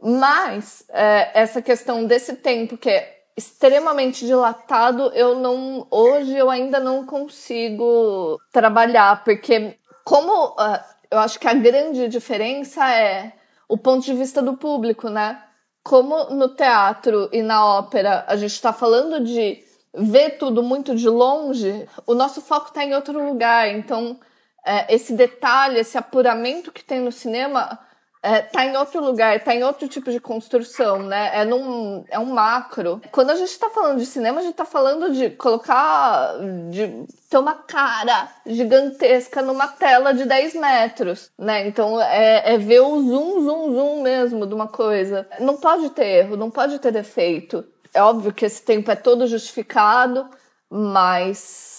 [0.00, 6.80] Mas é, essa questão desse tempo que é extremamente dilatado, eu não hoje eu ainda
[6.80, 10.80] não consigo trabalhar, porque como uh,
[11.10, 13.32] eu acho que a grande diferença é
[13.68, 15.42] o ponto de vista do público, né?
[15.86, 19.62] Como no teatro e na ópera a gente está falando de
[19.94, 23.68] ver tudo muito de longe, o nosso foco está em outro lugar.
[23.68, 24.18] Então,
[24.64, 27.78] é, esse detalhe, esse apuramento que tem no cinema
[28.26, 31.30] é, tá em outro lugar, tá em outro tipo de construção, né?
[31.32, 33.00] É, num, é um macro.
[33.12, 36.32] Quando a gente está falando de cinema, a gente está falando de colocar,
[36.68, 41.68] de ter uma cara gigantesca numa tela de 10 metros, né?
[41.68, 45.24] Então é, é ver o zoom, zoom, zoom mesmo de uma coisa.
[45.38, 47.64] Não pode ter erro, não pode ter defeito.
[47.94, 50.28] É óbvio que esse tempo é todo justificado,
[50.68, 51.75] mas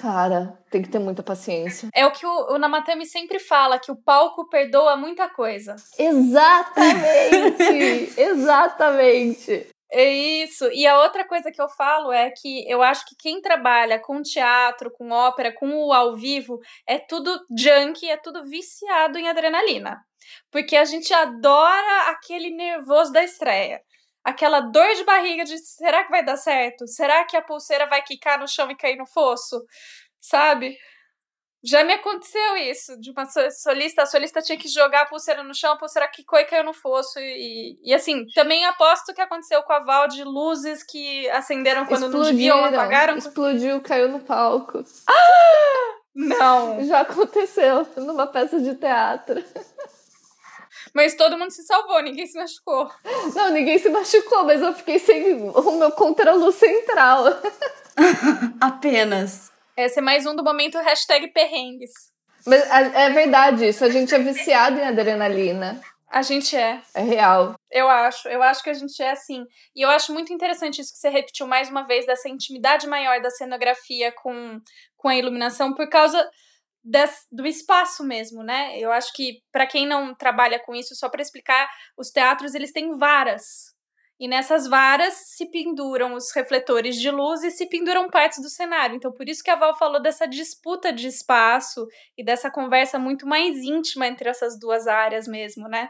[0.00, 1.88] Cara, tem que ter muita paciência.
[1.92, 5.74] É o que o, o Namatami sempre fala, que o palco perdoa muita coisa.
[5.98, 7.02] Exatamente!
[8.16, 9.66] exatamente!
[9.90, 10.70] É isso.
[10.70, 14.22] E a outra coisa que eu falo é que eu acho que quem trabalha com
[14.22, 19.98] teatro, com ópera, com o ao vivo, é tudo junk, é tudo viciado em adrenalina.
[20.52, 23.80] Porque a gente adora aquele nervoso da estreia
[24.28, 26.86] aquela dor de barriga de será que vai dar certo?
[26.86, 29.64] Será que a pulseira vai quicar no chão e cair no fosso?
[30.20, 30.76] Sabe?
[31.64, 35.52] Já me aconteceu isso, de uma solista, a solista tinha que jogar a pulseira no
[35.52, 37.18] chão, a pulseira quicou e caiu no fosso.
[37.18, 42.08] E, e assim, também aposto que aconteceu com a Val de luzes que acenderam quando
[42.08, 43.16] não deviam, apagaram.
[43.16, 44.84] Explodiu, caiu no palco.
[45.08, 45.98] Ah!
[46.14, 46.84] Não!
[46.84, 49.42] Já aconteceu numa peça de teatro.
[50.94, 52.90] Mas todo mundo se salvou, ninguém se machucou.
[53.34, 57.24] Não, ninguém se machucou, mas eu fiquei sem o meu contraluz central.
[58.60, 59.50] Apenas.
[59.76, 61.92] Esse é mais um do momento hashtag perrengues.
[62.46, 65.80] Mas é verdade isso, a gente é viciado em adrenalina.
[66.10, 66.80] A gente é.
[66.94, 67.54] É real.
[67.70, 68.28] Eu acho.
[68.28, 69.44] Eu acho que a gente é assim.
[69.76, 73.20] E eu acho muito interessante isso que você repetiu mais uma vez, dessa intimidade maior
[73.20, 74.58] da cenografia com,
[74.96, 76.18] com a iluminação, por causa
[77.30, 78.78] do espaço mesmo, né?
[78.78, 82.72] Eu acho que, para quem não trabalha com isso, só para explicar, os teatros eles
[82.72, 83.76] têm varas.
[84.20, 88.96] E nessas varas se penduram os refletores de luz e se penduram partes do cenário.
[88.96, 93.26] Então, por isso que a Val falou dessa disputa de espaço e dessa conversa muito
[93.26, 95.88] mais íntima entre essas duas áreas mesmo, né?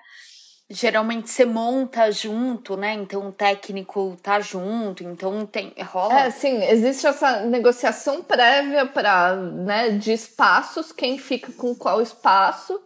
[0.71, 2.93] Geralmente você monta junto, né?
[2.95, 6.21] Então o técnico tá junto, então tem rola.
[6.21, 12.79] É, sim, existe essa negociação prévia para, né, de espaços, quem fica com qual espaço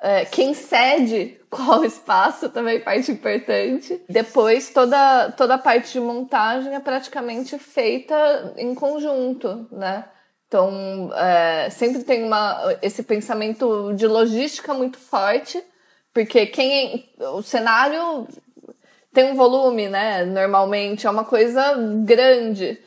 [0.00, 4.02] é, quem cede qual espaço também parte importante.
[4.08, 10.04] Depois, toda, toda a parte de montagem é praticamente feita em conjunto, né?
[10.46, 15.62] Então, é, sempre tem uma, esse pensamento de logística muito forte,
[16.16, 18.26] porque quem o cenário
[19.12, 20.24] tem um volume, né?
[20.24, 21.74] Normalmente é uma coisa
[22.06, 22.80] grande.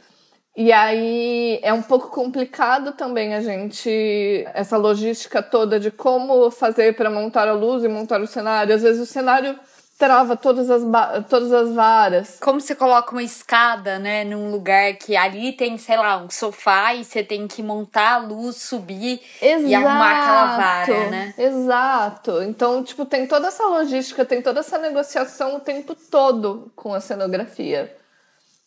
[0.57, 6.95] E aí é um pouco complicado também a gente, essa logística toda de como fazer
[6.95, 8.73] para montar a luz e montar o cenário.
[8.73, 9.59] Às vezes o cenário
[9.99, 10.81] trava todas as,
[11.29, 12.37] todas as varas.
[12.39, 16.93] Como você coloca uma escada, né, num lugar que ali tem, sei lá, um sofá
[16.93, 21.33] e você tem que montar a luz, subir exato, e arrumar aquela vara, né?
[21.37, 22.41] Exato.
[22.43, 27.01] Então, tipo, tem toda essa logística, tem toda essa negociação o tempo todo com a
[27.01, 27.93] cenografia.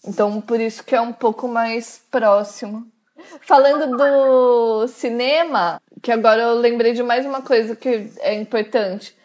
[0.04, 2.86] Então, por isso que é um pouco mais próximo.
[3.40, 9.16] Falando do cinema, que agora eu lembrei de mais uma coisa que é importante.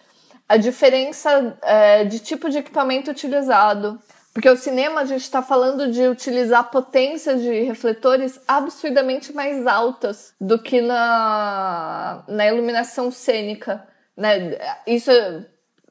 [0.47, 3.99] A diferença é, de tipo de equipamento utilizado.
[4.33, 10.33] Porque o cinema a gente está falando de utilizar potências de refletores absurdamente mais altas
[10.39, 13.83] do que na, na iluminação cênica.
[14.15, 14.57] Né?
[14.85, 15.09] Isso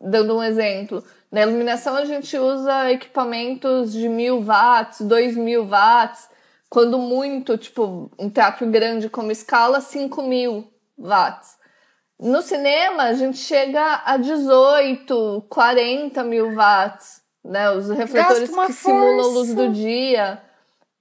[0.01, 1.03] dando um exemplo.
[1.31, 6.29] Na iluminação, a gente usa equipamentos de mil watts, dois mil watts,
[6.71, 11.57] quando muito, tipo, um teatro grande como escala, cinco mil watts.
[12.19, 17.71] No cinema, a gente chega a 18, 40 mil watts, né?
[17.71, 18.73] Os refletores que força.
[18.73, 20.43] simulam a luz do dia.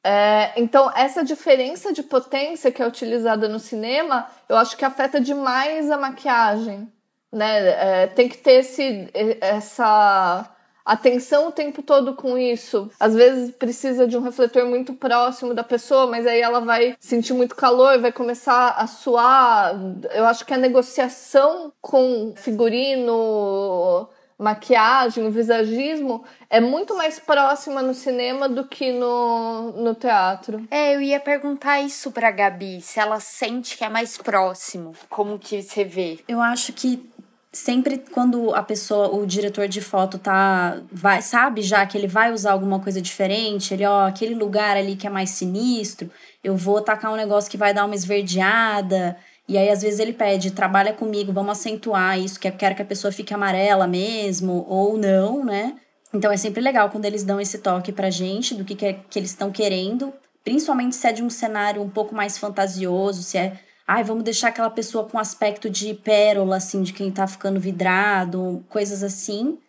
[0.03, 5.19] É, então, essa diferença de potência que é utilizada no cinema, eu acho que afeta
[5.19, 6.91] demais a maquiagem
[7.35, 8.03] né?
[8.03, 9.09] É, tem que ter esse,
[9.41, 10.49] essa
[10.85, 12.89] atenção o tempo todo com isso.
[12.99, 17.33] Às vezes precisa de um refletor muito próximo da pessoa, mas aí ela vai sentir
[17.33, 19.75] muito calor, vai começar a suar.
[20.13, 27.93] Eu acho que a negociação com figurino, maquiagem, o visagismo é muito mais próxima no
[27.93, 30.67] cinema do que no, no teatro.
[30.69, 35.39] É, eu ia perguntar isso pra Gabi, se ela sente que é mais próximo, como
[35.39, 36.19] que você vê.
[36.27, 37.09] Eu acho que
[37.55, 42.33] sempre quando a pessoa, o diretor de foto tá, vai, sabe já que ele vai
[42.33, 46.11] usar alguma coisa diferente, ele, ó, aquele lugar ali que é mais sinistro,
[46.43, 49.15] eu vou tacar um negócio que vai dar uma esverdeada,
[49.47, 52.81] e aí às vezes ele pede, trabalha comigo, vamos acentuar isso, que eu quero que
[52.81, 55.75] a pessoa fique amarela mesmo, ou não, né?
[56.13, 58.99] Então é sempre legal quando eles dão esse toque pra gente do que, que, é,
[59.09, 60.13] que eles estão querendo,
[60.43, 63.53] principalmente se é de um cenário um pouco mais fantasioso, se é
[63.87, 68.65] ai, vamos deixar aquela pessoa com aspecto de pérola, assim, de quem tá ficando vidrado,
[68.69, 69.59] coisas assim.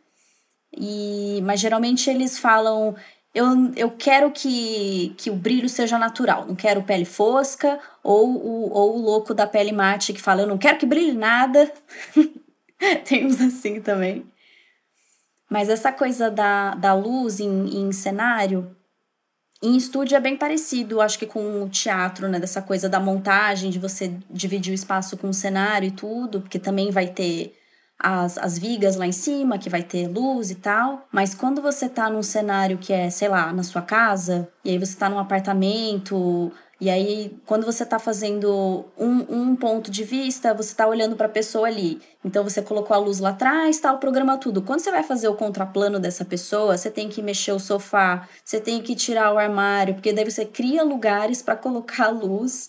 [0.77, 2.95] E, mas geralmente eles falam,
[3.35, 8.73] eu, eu quero que, que o brilho seja natural, não quero pele fosca, ou o,
[8.73, 11.73] ou o louco da pele mate que fala, eu não quero que brilhe nada.
[13.05, 14.27] Tem uns assim também.
[15.49, 18.76] Mas essa coisa da, da luz em, em cenário,
[19.63, 22.39] em estúdio é bem parecido, acho que com o teatro, né?
[22.39, 26.59] Dessa coisa da montagem, de você dividir o espaço com o cenário e tudo, porque
[26.59, 27.55] também vai ter
[27.99, 31.07] as, as vigas lá em cima, que vai ter luz e tal.
[31.11, 34.79] Mas quando você tá num cenário que é, sei lá, na sua casa, e aí
[34.79, 40.53] você tá num apartamento, e aí, quando você está fazendo um, um ponto de vista,
[40.53, 42.03] você está olhando para a pessoa ali.
[42.23, 44.61] Então, você colocou a luz lá atrás, tá, o programa tudo.
[44.61, 48.61] Quando você vai fazer o contraplano dessa pessoa, você tem que mexer o sofá, você
[48.61, 52.69] tem que tirar o armário, porque daí você cria lugares para colocar a luz.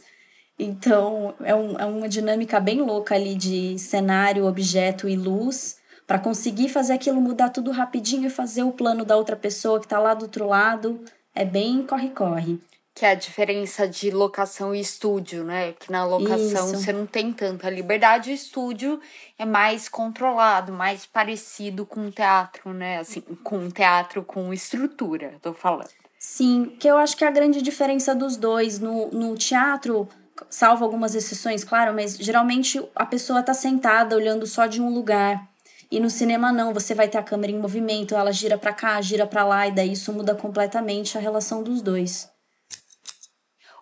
[0.58, 6.18] Então, é, um, é uma dinâmica bem louca ali de cenário, objeto e luz, para
[6.18, 10.00] conseguir fazer aquilo mudar tudo rapidinho e fazer o plano da outra pessoa que está
[10.00, 10.98] lá do outro lado.
[11.36, 12.58] É bem corre-corre.
[12.98, 15.74] Que é a diferença de locação e estúdio, né?
[15.74, 16.78] Que na locação Isso.
[16.78, 19.00] você não tem tanta liberdade, o estúdio
[19.38, 22.98] é mais controlado, mais parecido com teatro, né?
[22.98, 25.90] Assim, com teatro com estrutura, tô falando.
[26.18, 28.80] Sim, que eu acho que é a grande diferença dos dois.
[28.80, 30.10] No, no teatro,
[30.50, 35.48] salvo algumas exceções, claro, mas geralmente a pessoa tá sentada olhando só de um lugar.
[35.92, 39.00] E no cinema não, você vai ter a câmera em movimento, ela gira para cá,
[39.02, 42.36] gira para lá e daí isso muda completamente a relação dos dois.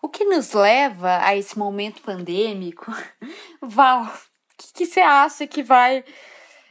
[0.06, 2.92] O que nos leva a esse momento pandêmico,
[3.60, 4.08] Val, o
[4.76, 6.06] que, você acha que vai.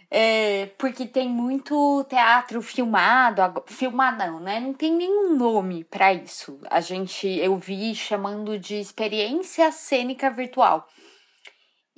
[0.09, 4.61] É, porque tem muito teatro filmado, filmado não, né?
[4.61, 6.61] Não tem nenhum nome para isso.
[6.71, 10.87] A gente, eu vi chamando de experiência cênica virtual.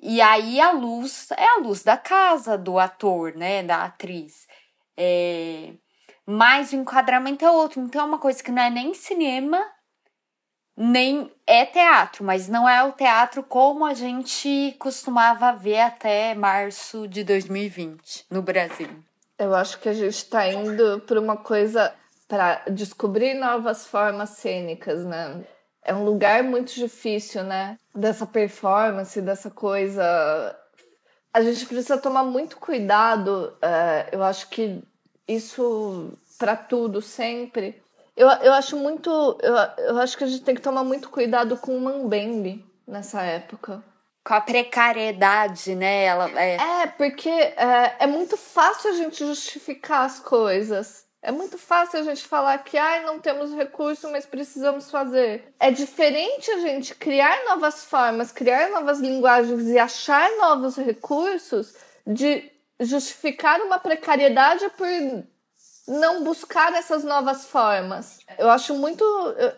[0.03, 3.63] E aí a luz é a luz da casa do ator, né?
[3.63, 4.47] Da atriz.
[4.97, 5.75] É,
[6.25, 7.83] mas o enquadramento é outro.
[7.83, 9.76] Então é uma coisa que não é nem cinema
[10.77, 17.09] nem é teatro, mas não é o teatro como a gente costumava ver até março
[17.09, 18.89] de 2020 no Brasil.
[19.39, 21.95] Eu acho que a gente está indo para uma coisa
[22.29, 25.45] para descobrir novas formas cênicas, né?
[25.83, 27.79] É um lugar muito difícil, né?
[27.95, 30.59] Dessa performance, dessa coisa.
[31.33, 33.57] A gente precisa tomar muito cuidado.
[33.63, 34.83] Uh, eu acho que
[35.29, 37.81] isso para tudo sempre
[38.17, 39.11] eu, eu acho muito.
[39.43, 39.55] Eu,
[39.85, 43.83] eu acho que a gente tem que tomar muito cuidado com o Mambembe nessa época.
[44.25, 46.05] Com a precariedade, né?
[46.05, 51.05] Ela é, é porque é, é muito fácil a gente justificar as coisas.
[51.23, 55.53] É muito fácil a gente falar que ai, não temos recurso, mas precisamos fazer.
[55.59, 61.75] É diferente a gente criar novas formas, criar novas linguagens e achar novos recursos
[62.07, 62.51] de
[62.81, 64.89] justificar uma precariedade por
[65.87, 68.19] não buscar essas novas formas.
[68.39, 69.05] Eu acho muito,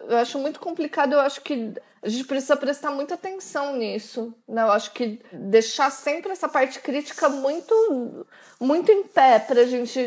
[0.08, 1.72] eu acho muito complicado, eu acho que
[2.02, 4.32] a gente precisa prestar muita atenção nisso.
[4.46, 4.62] Né?
[4.62, 8.26] Eu acho que deixar sempre essa parte crítica muito,
[8.60, 10.00] muito em pé para a gente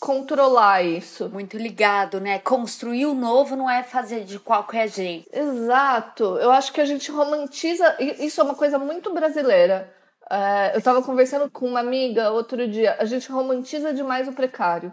[0.00, 1.28] controlar isso.
[1.28, 2.38] Muito ligado, né?
[2.40, 5.28] Construir o novo não é fazer de qualquer jeito.
[5.32, 6.24] Exato.
[6.38, 7.96] Eu acho que a gente romantiza.
[8.00, 9.92] Isso é uma coisa muito brasileira.
[10.28, 12.96] É, eu estava conversando com uma amiga outro dia.
[12.98, 14.92] A gente romantiza demais o precário.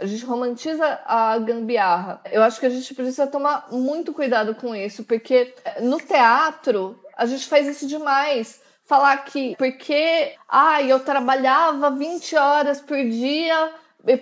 [0.00, 2.20] A gente romantiza a gambiarra.
[2.32, 6.98] Eu acho que a gente precisa tomar muito cuidado com isso, porque eh, no teatro
[7.16, 8.62] a gente faz isso demais.
[8.86, 13.72] Falar que porque ah, eu trabalhava 20 horas por dia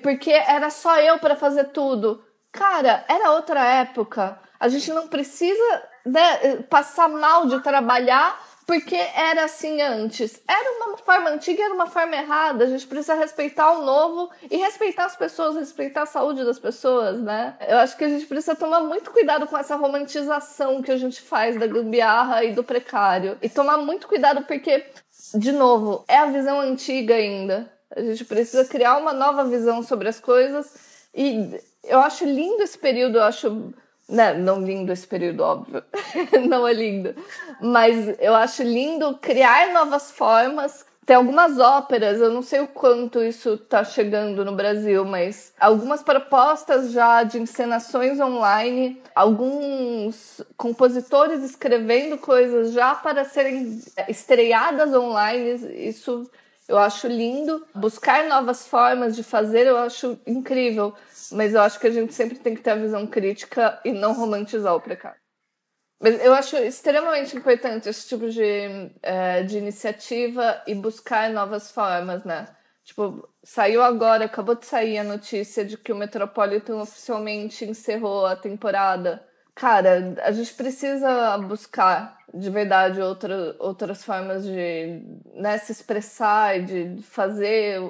[0.03, 2.23] porque era só eu para fazer tudo.
[2.51, 4.39] Cara, era outra época.
[4.59, 8.37] A gente não precisa né, passar mal de trabalhar
[8.69, 10.43] porque era assim antes.
[10.47, 12.65] Era uma forma antiga, era uma forma errada.
[12.65, 17.19] A gente precisa respeitar o novo e respeitar as pessoas, respeitar a saúde das pessoas,
[17.19, 17.57] né?
[17.67, 21.19] Eu acho que a gente precisa tomar muito cuidado com essa romantização que a gente
[21.23, 23.39] faz da gambiarra e do precário.
[23.41, 24.85] E tomar muito cuidado porque,
[25.33, 27.73] de novo, é a visão antiga ainda.
[27.97, 31.09] A gente precisa criar uma nova visão sobre as coisas.
[31.15, 33.73] E eu acho lindo esse período, eu acho
[34.09, 35.85] não, né, não lindo esse período, óbvio.
[36.49, 37.15] não é lindo.
[37.61, 40.87] Mas eu acho lindo criar novas formas.
[41.05, 46.03] Tem algumas óperas, eu não sei o quanto isso está chegando no Brasil, mas algumas
[46.03, 55.55] propostas já de encenações online, alguns compositores escrevendo coisas já para serem estreadas online.
[55.89, 56.31] Isso
[56.69, 57.67] eu acho lindo.
[57.75, 60.95] Buscar novas formas de fazer, eu acho incrível.
[61.33, 64.13] Mas eu acho que a gente sempre tem que ter a visão crítica e não
[64.13, 65.19] romantizar o precário.
[66.01, 72.23] Mas eu acho extremamente importante esse tipo de, é, de iniciativa e buscar novas formas,
[72.23, 72.47] né?
[72.85, 78.37] Tipo, saiu agora, acabou de sair a notícia de que o Metropolitan oficialmente encerrou a
[78.37, 79.27] temporada.
[79.55, 85.03] Cara, a gente precisa buscar de verdade outra, outras formas de
[85.35, 87.81] né, se expressar e de fazer,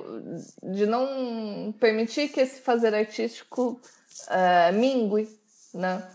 [0.62, 3.80] de não permitir que esse fazer artístico
[4.28, 5.28] uh, mingue,
[5.74, 6.08] né?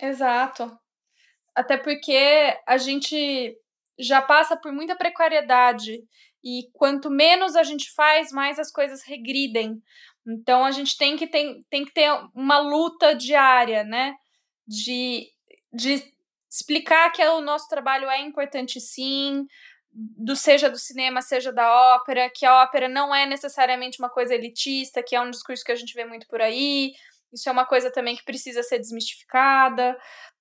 [0.00, 0.78] Exato.
[1.54, 3.56] Até porque a gente
[3.98, 6.04] já passa por muita precariedade
[6.44, 9.82] e quanto menos a gente faz, mais as coisas regridem.
[10.24, 14.14] Então a gente tem que, tem, tem que ter uma luta diária, né?
[14.66, 15.26] De,
[15.72, 16.17] de
[16.50, 19.46] explicar que o nosso trabalho é importante sim,
[19.92, 24.34] do seja do cinema, seja da ópera, que a ópera não é necessariamente uma coisa
[24.34, 26.92] elitista, que é um discurso que a gente vê muito por aí.
[27.32, 29.98] Isso é uma coisa também que precisa ser desmistificada.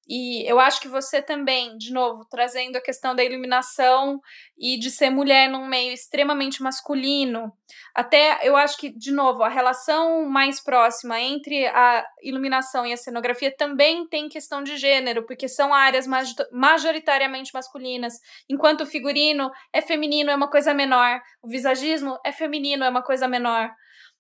[0.08, 4.22] E eu acho que você também, de novo, trazendo a questão da iluminação
[4.58, 7.52] e de ser mulher num meio extremamente masculino,
[7.94, 12.98] até eu acho que, de novo, a relação mais próxima entre a iluminação e a
[12.98, 16.08] cenografia também tem questão de gênero, porque são áreas
[16.52, 18.14] majoritariamente masculinas,
[18.50, 23.04] enquanto o figurino é feminino, é uma coisa menor, o visagismo é feminino, é uma
[23.04, 23.70] coisa menor.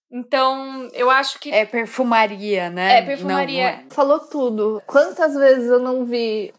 [0.09, 1.51] Então, eu acho que.
[1.51, 2.99] É perfumaria, né?
[2.99, 3.71] É perfumaria.
[3.71, 3.85] Não, não é.
[3.89, 4.81] Falou tudo.
[4.87, 6.53] Quantas vezes eu não vi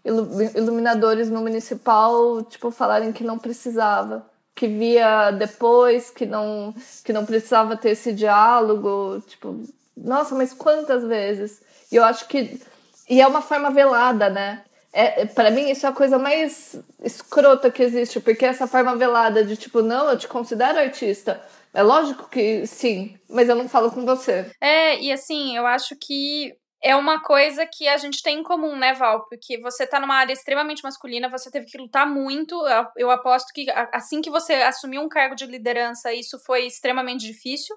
[0.54, 4.26] iluminadores no municipal, tipo, falarem que não precisava?
[4.54, 6.74] Que via depois, que não,
[7.04, 9.22] que não precisava ter esse diálogo.
[9.26, 9.58] Tipo,
[9.96, 11.62] nossa, mas quantas vezes?
[11.90, 12.60] E eu acho que.
[13.08, 14.62] E é uma forma velada, né?
[14.92, 19.44] É, para mim, isso é a coisa mais escrota que existe, porque essa forma velada
[19.44, 21.40] de tipo, não, eu te considero artista
[21.74, 24.50] é lógico que sim, mas eu não falo com você.
[24.60, 26.52] É, e assim, eu acho que
[26.82, 29.26] é uma coisa que a gente tem em comum, né, Val?
[29.28, 32.54] Porque você tá numa área extremamente masculina, você teve que lutar muito.
[32.96, 37.74] Eu aposto que assim que você assumiu um cargo de liderança, isso foi extremamente difícil.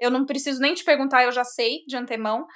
[0.00, 2.46] Eu não preciso nem te perguntar, eu já sei de antemão.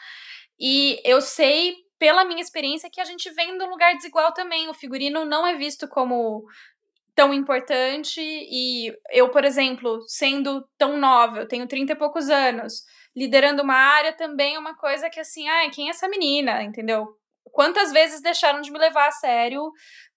[0.59, 4.69] E eu sei pela minha experiência que a gente vem de um lugar desigual também.
[4.69, 6.45] O figurino não é visto como
[7.23, 12.83] tão importante e eu, por exemplo, sendo tão nova, eu tenho 30 e poucos anos,
[13.15, 17.07] liderando uma área também é uma coisa que assim, ai, quem é essa menina, entendeu?
[17.53, 19.71] Quantas vezes deixaram de me levar a sério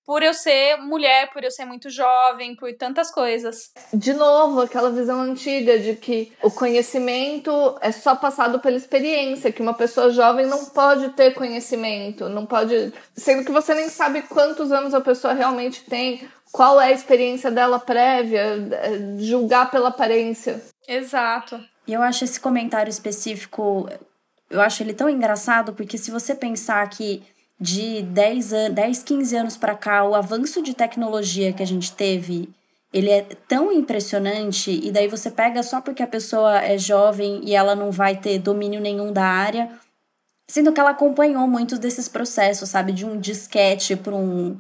[0.06, 3.72] por eu ser mulher, por eu ser muito jovem, por tantas coisas.
[3.91, 7.51] De novo, aquela visão antiga de que o conhecimento
[7.82, 12.93] é só passado pela experiência, que uma pessoa jovem não pode ter conhecimento, não pode,
[13.16, 17.49] sendo que você nem sabe quantos anos a pessoa realmente tem, qual é a experiência
[17.49, 18.41] dela prévia,
[18.72, 20.62] é, julgar pela aparência.
[20.88, 21.60] Exato.
[21.88, 23.89] E eu acho esse comentário específico,
[24.49, 27.24] eu acho ele tão engraçado, porque se você pensar que
[27.60, 31.91] de 10, anos, 10 15 anos para cá, o avanço de tecnologia que a gente
[31.93, 32.49] teve,
[32.93, 37.56] ele é tão impressionante, e daí você pega só porque a pessoa é jovem e
[37.56, 39.70] ela não vai ter domínio nenhum da área,
[40.47, 42.91] sendo que ela acompanhou muitos desses processos, sabe?
[42.91, 44.58] De um disquete para um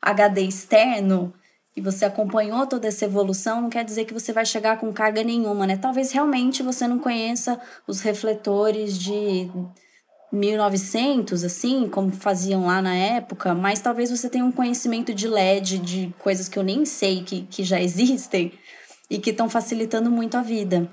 [0.00, 1.32] HD externo
[1.76, 5.22] e você acompanhou toda essa evolução, não quer dizer que você vai chegar com carga
[5.22, 5.76] nenhuma, né?
[5.76, 9.50] Talvez realmente você não conheça os refletores de
[10.32, 15.78] 1900, assim, como faziam lá na época, mas talvez você tenha um conhecimento de LED,
[15.78, 18.52] de coisas que eu nem sei que, que já existem
[19.10, 20.90] e que estão facilitando muito a vida.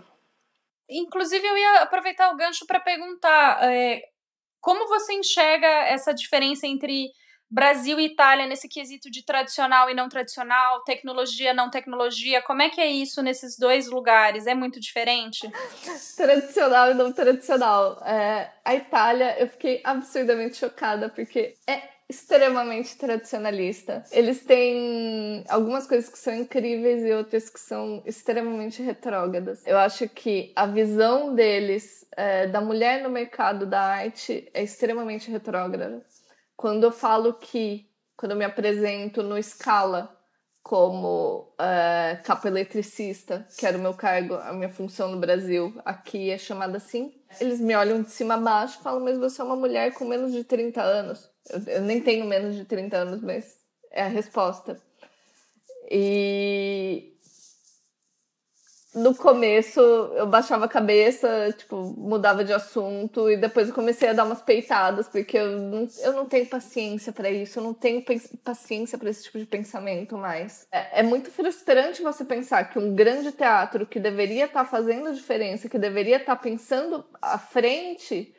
[0.89, 4.01] Inclusive, eu ia aproveitar o gancho para perguntar é,
[4.61, 7.11] como você enxerga essa diferença entre
[7.53, 12.69] Brasil e Itália nesse quesito de tradicional e não tradicional, tecnologia, não tecnologia, como é
[12.69, 14.47] que é isso nesses dois lugares?
[14.47, 15.47] É muito diferente?
[16.17, 18.03] tradicional e não tradicional.
[18.03, 24.03] É, a Itália, eu fiquei absurdamente chocada porque é extremamente tradicionalista.
[24.11, 29.61] Eles têm algumas coisas que são incríveis e outras que são extremamente retrógradas.
[29.67, 35.29] Eu acho que a visão deles é, da mulher no mercado da arte é extremamente
[35.29, 36.03] retrógrada
[36.55, 40.17] quando eu falo que, quando eu me apresento no Scala
[40.61, 46.29] como uh, capa eletricista, que era o meu cargo, a minha função no Brasil, aqui
[46.29, 49.43] é chamada assim, eles me olham de cima a baixo e falam, mas você é
[49.43, 51.29] uma mulher com menos de 30 anos.
[51.49, 53.57] Eu, eu nem tenho menos de 30 anos, mas
[53.91, 54.81] é a resposta.
[55.91, 57.12] E
[58.95, 64.13] no começo eu baixava a cabeça, tipo, mudava de assunto e depois eu comecei a
[64.13, 68.03] dar umas peitadas, porque eu não, eu não tenho paciência para isso, eu não tenho
[68.43, 70.67] paciência para esse tipo de pensamento mais.
[70.71, 75.13] É, é, muito frustrante você pensar que um grande teatro que deveria estar tá fazendo
[75.13, 78.33] diferença, que deveria estar tá pensando à frente,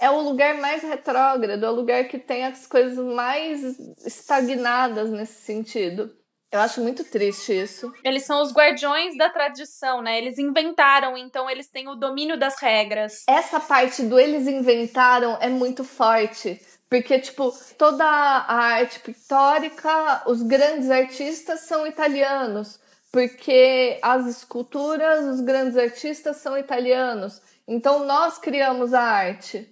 [0.00, 3.62] é o lugar mais retrógrado, é o lugar que tem as coisas mais
[4.04, 6.17] estagnadas nesse sentido.
[6.50, 7.92] Eu acho muito triste isso.
[8.02, 10.16] Eles são os guardiões da tradição, né?
[10.16, 13.24] Eles inventaram, então eles têm o domínio das regras.
[13.28, 16.60] Essa parte do eles inventaram é muito forte.
[16.88, 22.80] Porque, tipo, toda a arte pictórica, os grandes artistas são italianos.
[23.12, 27.42] Porque as esculturas, os grandes artistas são italianos.
[27.66, 29.68] Então nós criamos a arte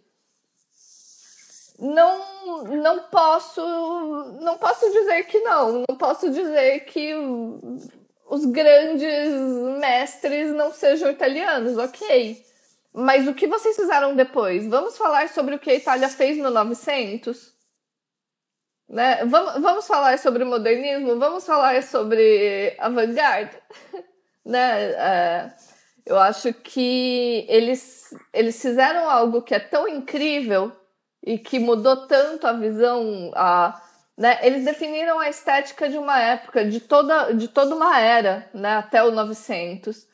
[1.78, 3.60] não não posso
[4.40, 5.84] não posso dizer que não.
[5.88, 7.12] Não posso dizer que
[8.28, 9.32] os grandes
[9.78, 12.44] mestres não sejam italianos ok.
[12.92, 14.66] Mas o que vocês fizeram depois?
[14.66, 17.56] Vamos falar sobre o que a Itália fez no 900
[18.88, 19.24] né?
[19.24, 21.18] Vamos, vamos falar sobre modernismo?
[21.18, 23.60] Vamos falar sobre a vanguarda
[24.44, 24.92] né?
[24.92, 25.52] É,
[26.04, 30.72] eu acho que eles eles fizeram algo que é tão incrível
[31.26, 33.82] e que mudou tanto a visão, a,
[34.16, 34.38] né?
[34.42, 38.76] Eles definiram a estética de uma época, de toda, de toda uma era, né?
[38.76, 40.06] Até o 900.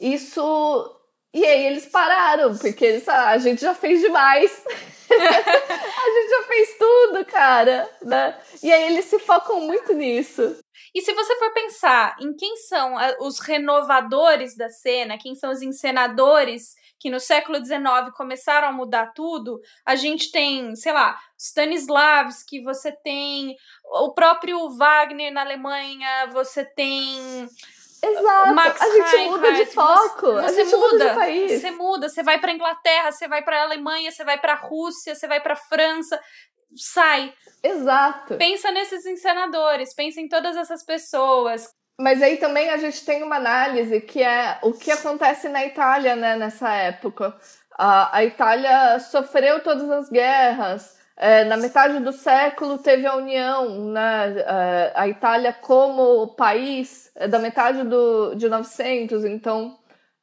[0.00, 1.00] Isso
[1.32, 4.64] e aí eles pararam, porque eles, ah, a gente já fez demais.
[4.66, 7.88] a gente já fez tudo, cara.
[8.02, 8.36] Né?
[8.62, 10.58] E aí eles se focam muito nisso.
[10.92, 15.62] E se você for pensar em quem são os renovadores da cena, quem são os
[15.62, 22.62] encenadores que no século XIX começaram a mudar tudo, a gente tem, sei lá, Stanislavski,
[22.62, 27.48] você tem o próprio Wagner na Alemanha, você tem
[28.02, 28.54] Exato.
[28.54, 30.26] Max a gente muda de foco.
[30.32, 31.60] Você, você a gente muda, muda de país.
[31.60, 32.08] Você muda.
[32.08, 35.56] Você vai para Inglaterra, você vai para Alemanha, você vai para Rússia, você vai para
[35.56, 36.20] França.
[36.76, 37.34] Sai.
[37.62, 38.36] Exato.
[38.36, 41.68] Pensa nesses encenadores, pensa em todas essas pessoas.
[42.00, 46.16] Mas aí também a gente tem uma análise que é o que acontece na Itália,
[46.16, 47.36] né, nessa época.
[47.76, 50.98] A, a Itália sofreu todas as guerras.
[51.16, 54.34] É, na metade do século teve a união, né?
[54.38, 59.78] É, a Itália como país é da metade do, de 900, então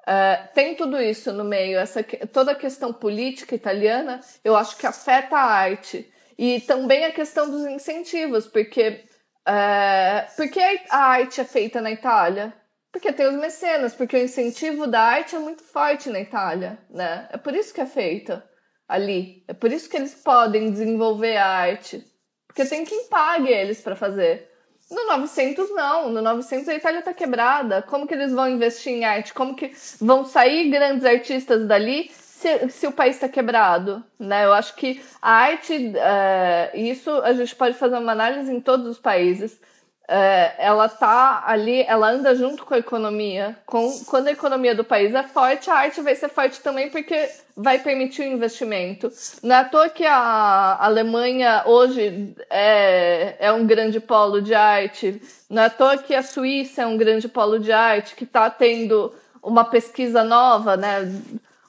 [0.07, 1.78] é, tem tudo isso no meio.
[1.78, 2.03] Essa,
[2.34, 6.11] toda a questão política italiana, eu acho que afeta a arte.
[6.38, 9.03] E também a questão dos incentivos, porque,
[9.48, 12.54] é, porque a arte é feita na Itália?
[12.91, 17.28] Porque tem os mecenas, porque o incentivo da arte é muito forte na Itália, né?
[17.32, 18.43] É por isso que é feita
[18.88, 19.43] ali.
[19.48, 22.04] É por isso que eles podem desenvolver a arte.
[22.48, 24.50] Porque tem quem pague eles para fazer.
[24.89, 27.82] No 900 não, no 900 a Itália está quebrada.
[27.82, 29.34] Como que eles vão investir em arte?
[29.34, 29.72] Como que
[30.02, 34.04] vão sair grandes artistas dali se, se o país está quebrado?
[34.20, 34.46] Né?
[34.46, 38.88] Eu acho que a arte, é, isso a gente pode fazer uma análise em todos
[38.88, 39.60] os países
[40.08, 43.58] é, ela tá ali, ela anda junto com a economia.
[43.66, 47.30] Com, quando a economia do país é forte, a arte vai ser forte também porque
[47.56, 49.12] vai permitir o investimento.
[49.44, 55.22] Não é à toa que a Alemanha hoje é, é um grande polo de arte,
[55.50, 58.50] não é à toa que a Suíça é um grande polo de arte, que está
[58.50, 59.14] tendo
[59.44, 61.12] uma pesquisa nova, né?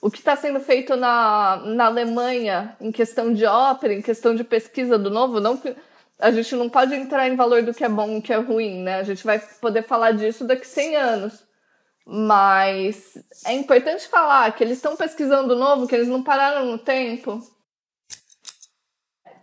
[0.01, 4.45] O que está sendo feito na, na Alemanha em questão de ópera, em questão de
[4.45, 5.61] pesquisa do novo, não
[6.21, 8.83] a gente não pode entrar em valor do que é bom e que é ruim,
[8.83, 8.97] né?
[8.97, 11.49] A gente vai poder falar disso daqui 100 anos.
[12.05, 17.39] Mas é importante falar que eles estão pesquisando novo, que eles não pararam no tempo.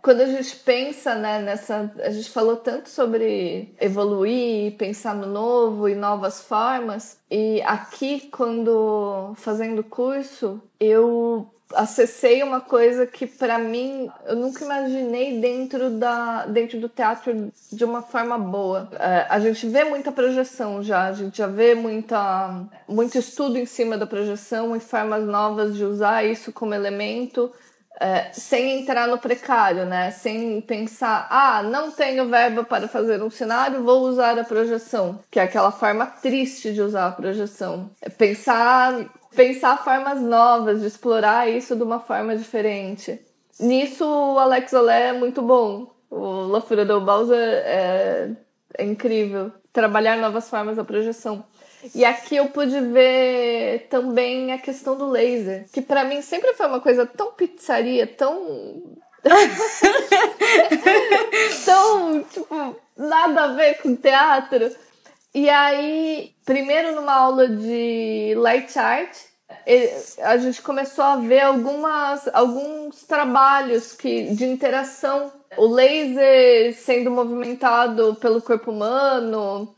[0.06, 1.92] Quando a gente pensa né, nessa.
[1.98, 7.18] A gente falou tanto sobre evoluir, pensar no novo e novas formas.
[7.28, 15.40] E aqui, quando fazendo curso, eu acessei uma coisa que para mim eu nunca imaginei
[15.40, 20.80] dentro da dentro do teatro de uma forma boa é, a gente vê muita projeção
[20.80, 25.74] já a gente já vê muita muito estudo em cima da projeção e formas novas
[25.76, 27.52] de usar isso como elemento
[27.98, 30.10] é, sem entrar no precário, né?
[30.10, 35.40] Sem pensar, ah, não tenho verba para fazer um cenário, vou usar a projeção, que
[35.40, 37.90] é aquela forma triste de usar a projeção.
[38.00, 43.20] É pensar pensar formas novas, de explorar isso de uma forma diferente.
[43.60, 45.94] Nisso, o Alex Olé é muito bom.
[46.10, 48.30] O La Fura do Bowser é,
[48.78, 49.52] é incrível.
[49.72, 51.44] Trabalhar novas formas da projeção.
[51.94, 56.66] E aqui eu pude ver também a questão do laser, que para mim sempre foi
[56.66, 58.96] uma coisa tão pizzaria, tão.
[61.64, 64.74] tão, tipo, nada a ver com teatro.
[65.34, 69.16] E aí, primeiro numa aula de light art,
[70.22, 75.32] a gente começou a ver algumas, alguns trabalhos que, de interação.
[75.56, 79.75] O laser sendo movimentado pelo corpo humano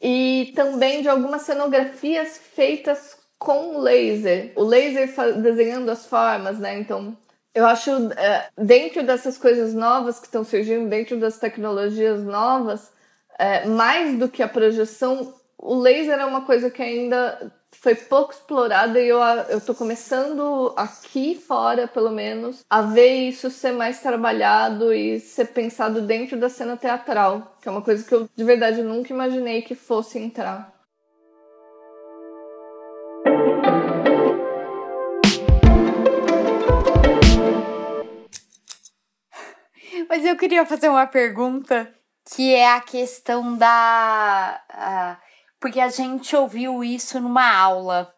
[0.00, 4.52] e também de algumas cenografias feitas com laser.
[4.56, 5.08] O laser
[5.40, 6.78] desenhando as formas, né?
[6.78, 7.16] Então,
[7.54, 12.92] eu acho, é, dentro dessas coisas novas que estão surgindo, dentro das tecnologias novas,
[13.38, 18.32] é, mais do que a projeção, o laser é uma coisa que ainda foi pouco
[18.32, 19.18] explorada e eu,
[19.48, 25.46] eu tô começando aqui fora, pelo menos, a ver isso ser mais trabalhado e ser
[25.46, 29.62] pensado dentro da cena teatral, que é uma coisa que eu de verdade nunca imaginei
[29.62, 30.72] que fosse entrar.
[40.08, 41.88] Mas eu queria fazer uma pergunta
[42.34, 44.60] que é a questão da.
[44.68, 45.29] Uh,
[45.60, 48.12] porque a gente ouviu isso numa aula,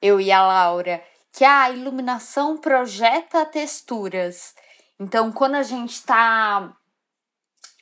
[0.00, 1.02] eu e a Laura,
[1.32, 4.54] que a iluminação projeta texturas.
[5.00, 6.76] Então, quando a gente está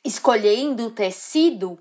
[0.03, 1.77] escolhendo o tecido,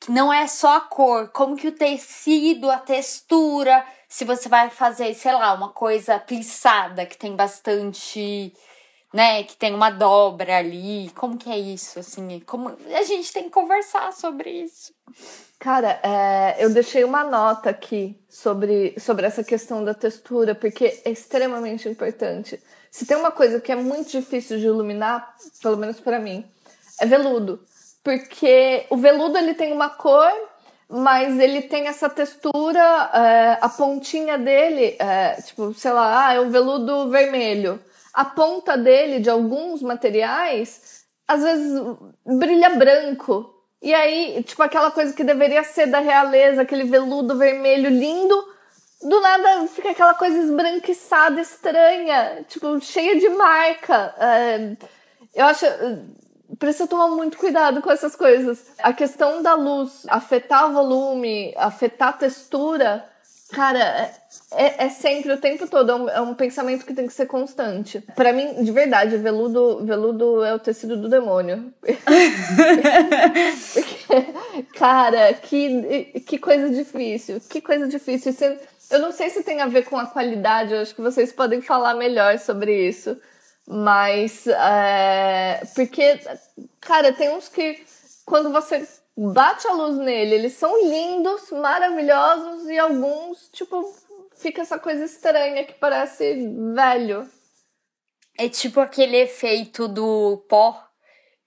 [0.00, 4.70] que não é só a cor, como que o tecido, a textura, se você vai
[4.70, 8.52] fazer, sei lá, uma coisa plissada que tem bastante
[9.14, 11.08] né, que tem uma dobra ali.
[11.14, 12.40] Como que é isso, assim?
[12.44, 14.92] Como a gente tem que conversar sobre isso.
[15.60, 21.12] Cara, é, eu deixei uma nota aqui sobre, sobre essa questão da textura, porque é
[21.12, 22.60] extremamente importante.
[22.90, 26.44] Se tem uma coisa que é muito difícil de iluminar, pelo menos para mim,
[26.98, 27.60] é veludo.
[28.02, 30.32] Porque o veludo ele tem uma cor,
[30.88, 36.40] mas ele tem essa textura, é, a pontinha dele, é, tipo, sei lá, ah, é
[36.40, 37.80] um veludo vermelho
[38.14, 41.80] a ponta dele, de alguns materiais, às vezes
[42.24, 43.52] brilha branco.
[43.82, 48.54] E aí, tipo, aquela coisa que deveria ser da realeza, aquele veludo vermelho lindo,
[49.02, 54.14] do nada fica aquela coisa esbranquiçada, estranha, tipo, cheia de marca.
[54.18, 54.76] É,
[55.34, 55.66] eu acho.
[56.58, 58.66] Precisa tomar muito cuidado com essas coisas.
[58.78, 63.04] A questão da luz afetar o volume, afetar a textura,
[63.54, 64.10] cara,
[64.52, 67.26] é, é, sempre, o tempo todo, é um, é um, pensamento que tem que ser
[67.26, 68.00] constante.
[68.14, 71.72] Para mim, de verdade, veludo, veludo é o tecido do demônio.
[74.76, 78.32] cara, que, que coisa difícil, que coisa difícil.
[78.32, 78.58] Você,
[78.90, 81.60] eu não sei se tem a ver com a qualidade, eu acho que vocês podem
[81.60, 83.16] falar melhor sobre isso.
[83.66, 86.20] Mas, é, porque,
[86.80, 87.82] cara, tem uns que,
[88.26, 88.86] quando você
[89.16, 93.94] bate a luz nele, eles são lindos, maravilhosos, e alguns, tipo,
[94.36, 97.28] fica essa coisa estranha que parece velho.
[98.36, 100.84] É tipo aquele efeito do pó,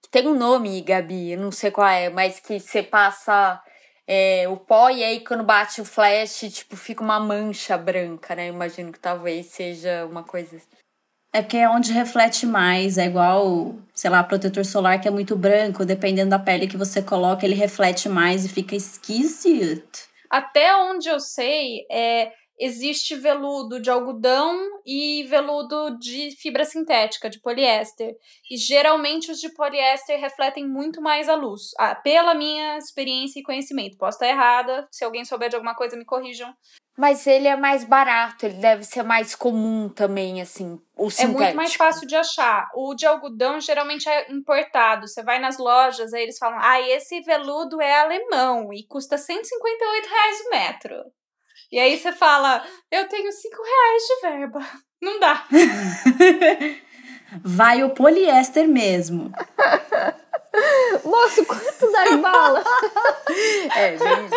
[0.01, 3.61] que tem um nome, Gabi, não sei qual é, mas que você passa
[4.07, 8.47] é, o pó e aí quando bate o flash, tipo, fica uma mancha branca, né?
[8.47, 10.57] Imagino que talvez seja uma coisa.
[11.33, 15.35] É porque é onde reflete mais, é igual, sei lá, protetor solar que é muito
[15.35, 20.07] branco, dependendo da pele que você coloca, ele reflete mais e fica esquisito.
[20.29, 27.39] Até onde eu sei, é, existe veludo de algodão e veludo de fibra sintética, de
[27.39, 28.15] poliéster.
[28.49, 31.71] E geralmente os de poliéster refletem muito mais a luz.
[31.77, 33.97] Ah, pela minha experiência e conhecimento.
[33.97, 36.53] Posso estar errada, se alguém souber de alguma coisa, me corrijam.
[36.97, 40.81] Mas ele é mais barato, ele deve ser mais comum também, assim.
[40.95, 41.41] O sintético.
[41.41, 42.67] É muito mais fácil de achar.
[42.73, 45.07] O de algodão geralmente é importado.
[45.07, 50.09] Você vai nas lojas, aí eles falam: ah, esse veludo é alemão e custa 158
[50.09, 50.95] reais o metro.
[51.71, 54.59] E aí você fala, eu tenho cinco reais de verba.
[55.01, 55.45] Não dá.
[57.43, 59.31] Vai o poliéster mesmo.
[61.03, 62.63] Moço, quanto dá em bala?
[63.75, 64.29] é, bem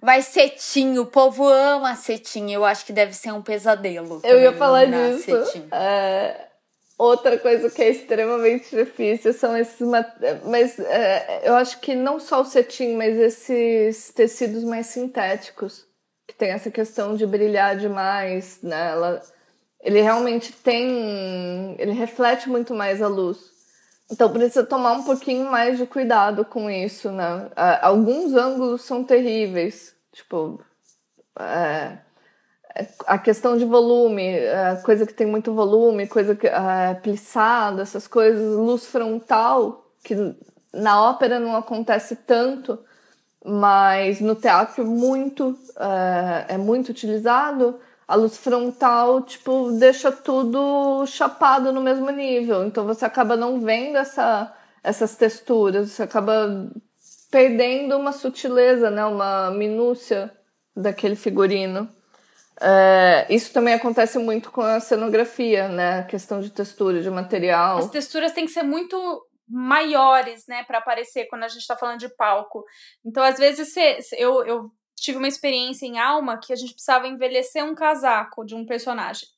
[0.00, 2.50] Vai cetim, o povo ama cetim.
[2.50, 4.20] Eu acho que deve ser um pesadelo.
[4.24, 5.30] Eu ia falar disso.
[5.72, 6.46] É,
[6.98, 9.86] Outra coisa que é extremamente difícil são esses.
[10.46, 15.84] Mas é, eu acho que não só o cetim, mas esses tecidos mais sintéticos,
[16.26, 18.92] que tem essa questão de brilhar demais, né?
[18.92, 19.20] Ela,
[19.82, 21.76] ele realmente tem.
[21.78, 23.55] Ele reflete muito mais a luz.
[24.10, 27.50] Então precisa tomar um pouquinho mais de cuidado com isso, né?
[27.82, 29.94] Alguns ângulos são terríveis.
[30.12, 30.60] Tipo.
[31.38, 31.98] É,
[33.06, 34.32] a questão de volume,
[34.84, 40.14] coisa que tem muito volume, coisa que é, plissado, essas coisas, luz frontal, que
[40.72, 42.78] na ópera não acontece tanto,
[43.44, 47.80] mas no teatro muito é, é muito utilizado.
[48.06, 52.64] A luz frontal, tipo, deixa tudo chapado no mesmo nível.
[52.64, 56.70] Então você acaba não vendo essa, essas texturas, você acaba
[57.30, 59.04] perdendo uma sutileza, né?
[59.04, 60.32] Uma minúcia
[60.74, 61.88] daquele figurino.
[62.60, 66.00] É, isso também acontece muito com a cenografia, né?
[66.00, 67.78] A questão de textura, de material.
[67.78, 68.96] As texturas têm que ser muito
[69.48, 72.64] maiores, né, para aparecer quando a gente está falando de palco.
[73.04, 77.06] Então, às vezes, cê, eu, eu tive uma experiência em Alma que a gente precisava
[77.06, 79.28] envelhecer um casaco de um personagem.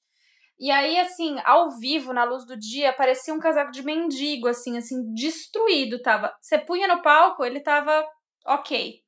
[0.58, 4.76] E aí, assim, ao vivo, na luz do dia, parecia um casaco de mendigo, assim,
[4.76, 6.34] assim, destruído tava.
[6.40, 8.04] Você punha no palco, ele tava
[8.44, 9.00] ok.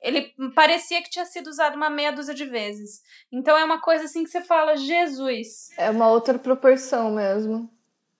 [0.00, 3.02] Ele parecia que tinha sido usado uma meia dúzia de vezes.
[3.30, 5.68] Então é uma coisa assim que você fala, Jesus.
[5.76, 7.70] É uma outra proporção mesmo.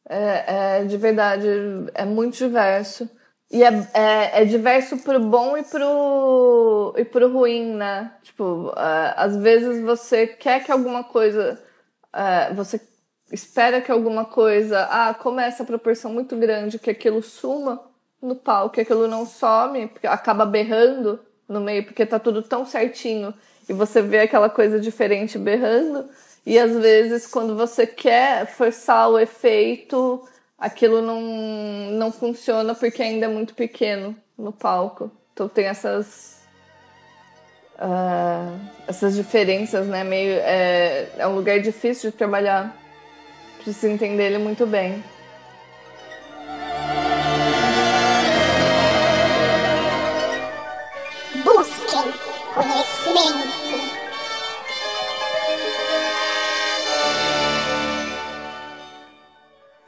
[0.08, 1.46] É, é de verdade,
[1.94, 3.08] é muito diverso.
[3.50, 8.12] E é, é, é, diverso pro bom e pro, e pro ruim, né?
[8.22, 11.62] Tipo, é, às vezes você quer que alguma coisa.
[12.12, 12.80] É, você
[13.32, 14.86] espera que alguma coisa.
[14.90, 17.80] Ah, como é essa proporção muito grande que aquilo suma
[18.20, 23.32] no palco, que aquilo não some, acaba berrando no meio, porque tá tudo tão certinho
[23.68, 26.08] e você vê aquela coisa diferente berrando.
[26.44, 30.26] E às vezes, quando você quer forçar o efeito,
[30.58, 31.20] aquilo não,
[31.92, 35.10] não funciona porque ainda é muito pequeno no palco.
[35.32, 36.36] Então tem essas
[37.76, 40.02] uh, essas diferenças, né?
[40.04, 42.76] Meio, é, é um lugar difícil de trabalhar.
[43.62, 45.02] Precisa entender ele muito bem.
[51.44, 52.12] Busquem
[52.54, 53.65] conhecimento.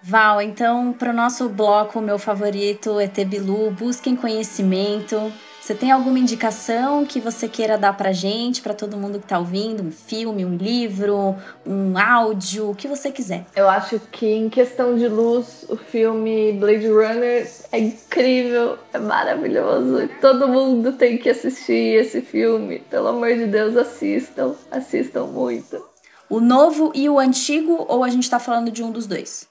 [0.09, 5.31] Val, então, para o nosso bloco, meu favorito, ET Bilu, busquem conhecimento.
[5.61, 9.39] Você tem alguma indicação que você queira dar pra gente, para todo mundo que tá
[9.39, 9.83] ouvindo?
[9.83, 11.37] Um filme, um livro,
[11.67, 13.45] um áudio, o que você quiser.
[13.55, 20.09] Eu acho que em questão de luz, o filme Blade Runner é incrível, é maravilhoso.
[20.23, 22.79] Todo mundo tem que assistir esse filme.
[22.79, 25.85] Pelo amor de Deus, assistam, assistam muito.
[26.31, 29.47] O novo e o antigo, ou a gente tá falando de um dos dois?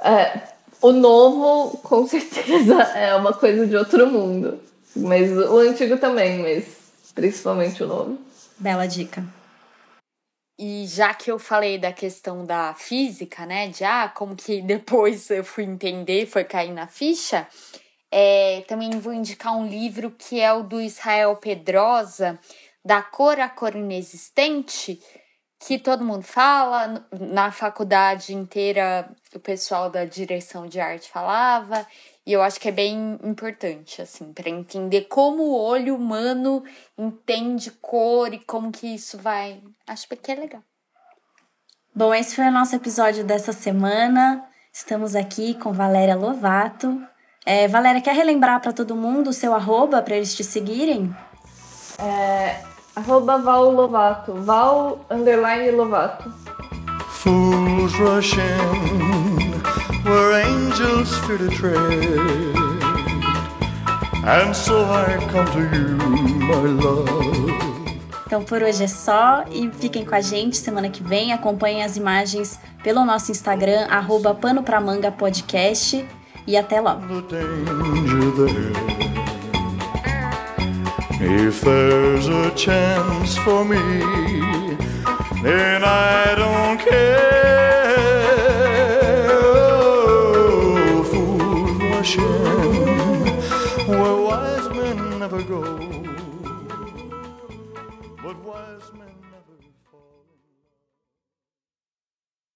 [0.00, 0.42] É,
[0.80, 4.60] o novo, com certeza, é uma coisa de outro mundo.
[4.94, 6.64] Mas o antigo também, mas
[7.14, 8.18] principalmente o novo.
[8.58, 9.24] Bela dica.
[10.58, 15.28] E já que eu falei da questão da física, né, de ah, como que depois
[15.30, 17.46] eu fui entender, foi cair na ficha,
[18.10, 22.38] é, também vou indicar um livro que é o do Israel Pedrosa,
[22.84, 25.00] Da Cor a Cor Inexistente,
[25.58, 31.86] que todo mundo fala, na faculdade inteira o pessoal da direção de arte falava,
[32.26, 36.64] e eu acho que é bem importante, assim, para entender como o olho humano
[36.98, 39.62] entende cor e como que isso vai.
[39.86, 40.62] Acho que é legal.
[41.94, 44.44] Bom, esse foi o nosso episódio dessa semana.
[44.72, 47.00] Estamos aqui com Valéria Lovato.
[47.46, 51.14] É, Valéria, quer relembrar para todo mundo o seu arroba para eles te seguirem?
[51.98, 54.34] É, arroba Val Lovato.
[54.34, 56.32] Val underline Lovato.
[57.10, 58.40] Fools rushing
[60.04, 62.56] where angels fear to tread.
[64.24, 67.06] And so I come to you, my love.
[68.26, 71.32] Então por hoje é só e fiquem com a gente semana que vem.
[71.32, 76.04] Acompanhem as imagens pelo nosso Instagram, arroba Pano Pra Manga Podcast.
[76.46, 77.02] E até logo.
[81.18, 83.78] If there's a chance for me,
[85.42, 87.45] then I don't care.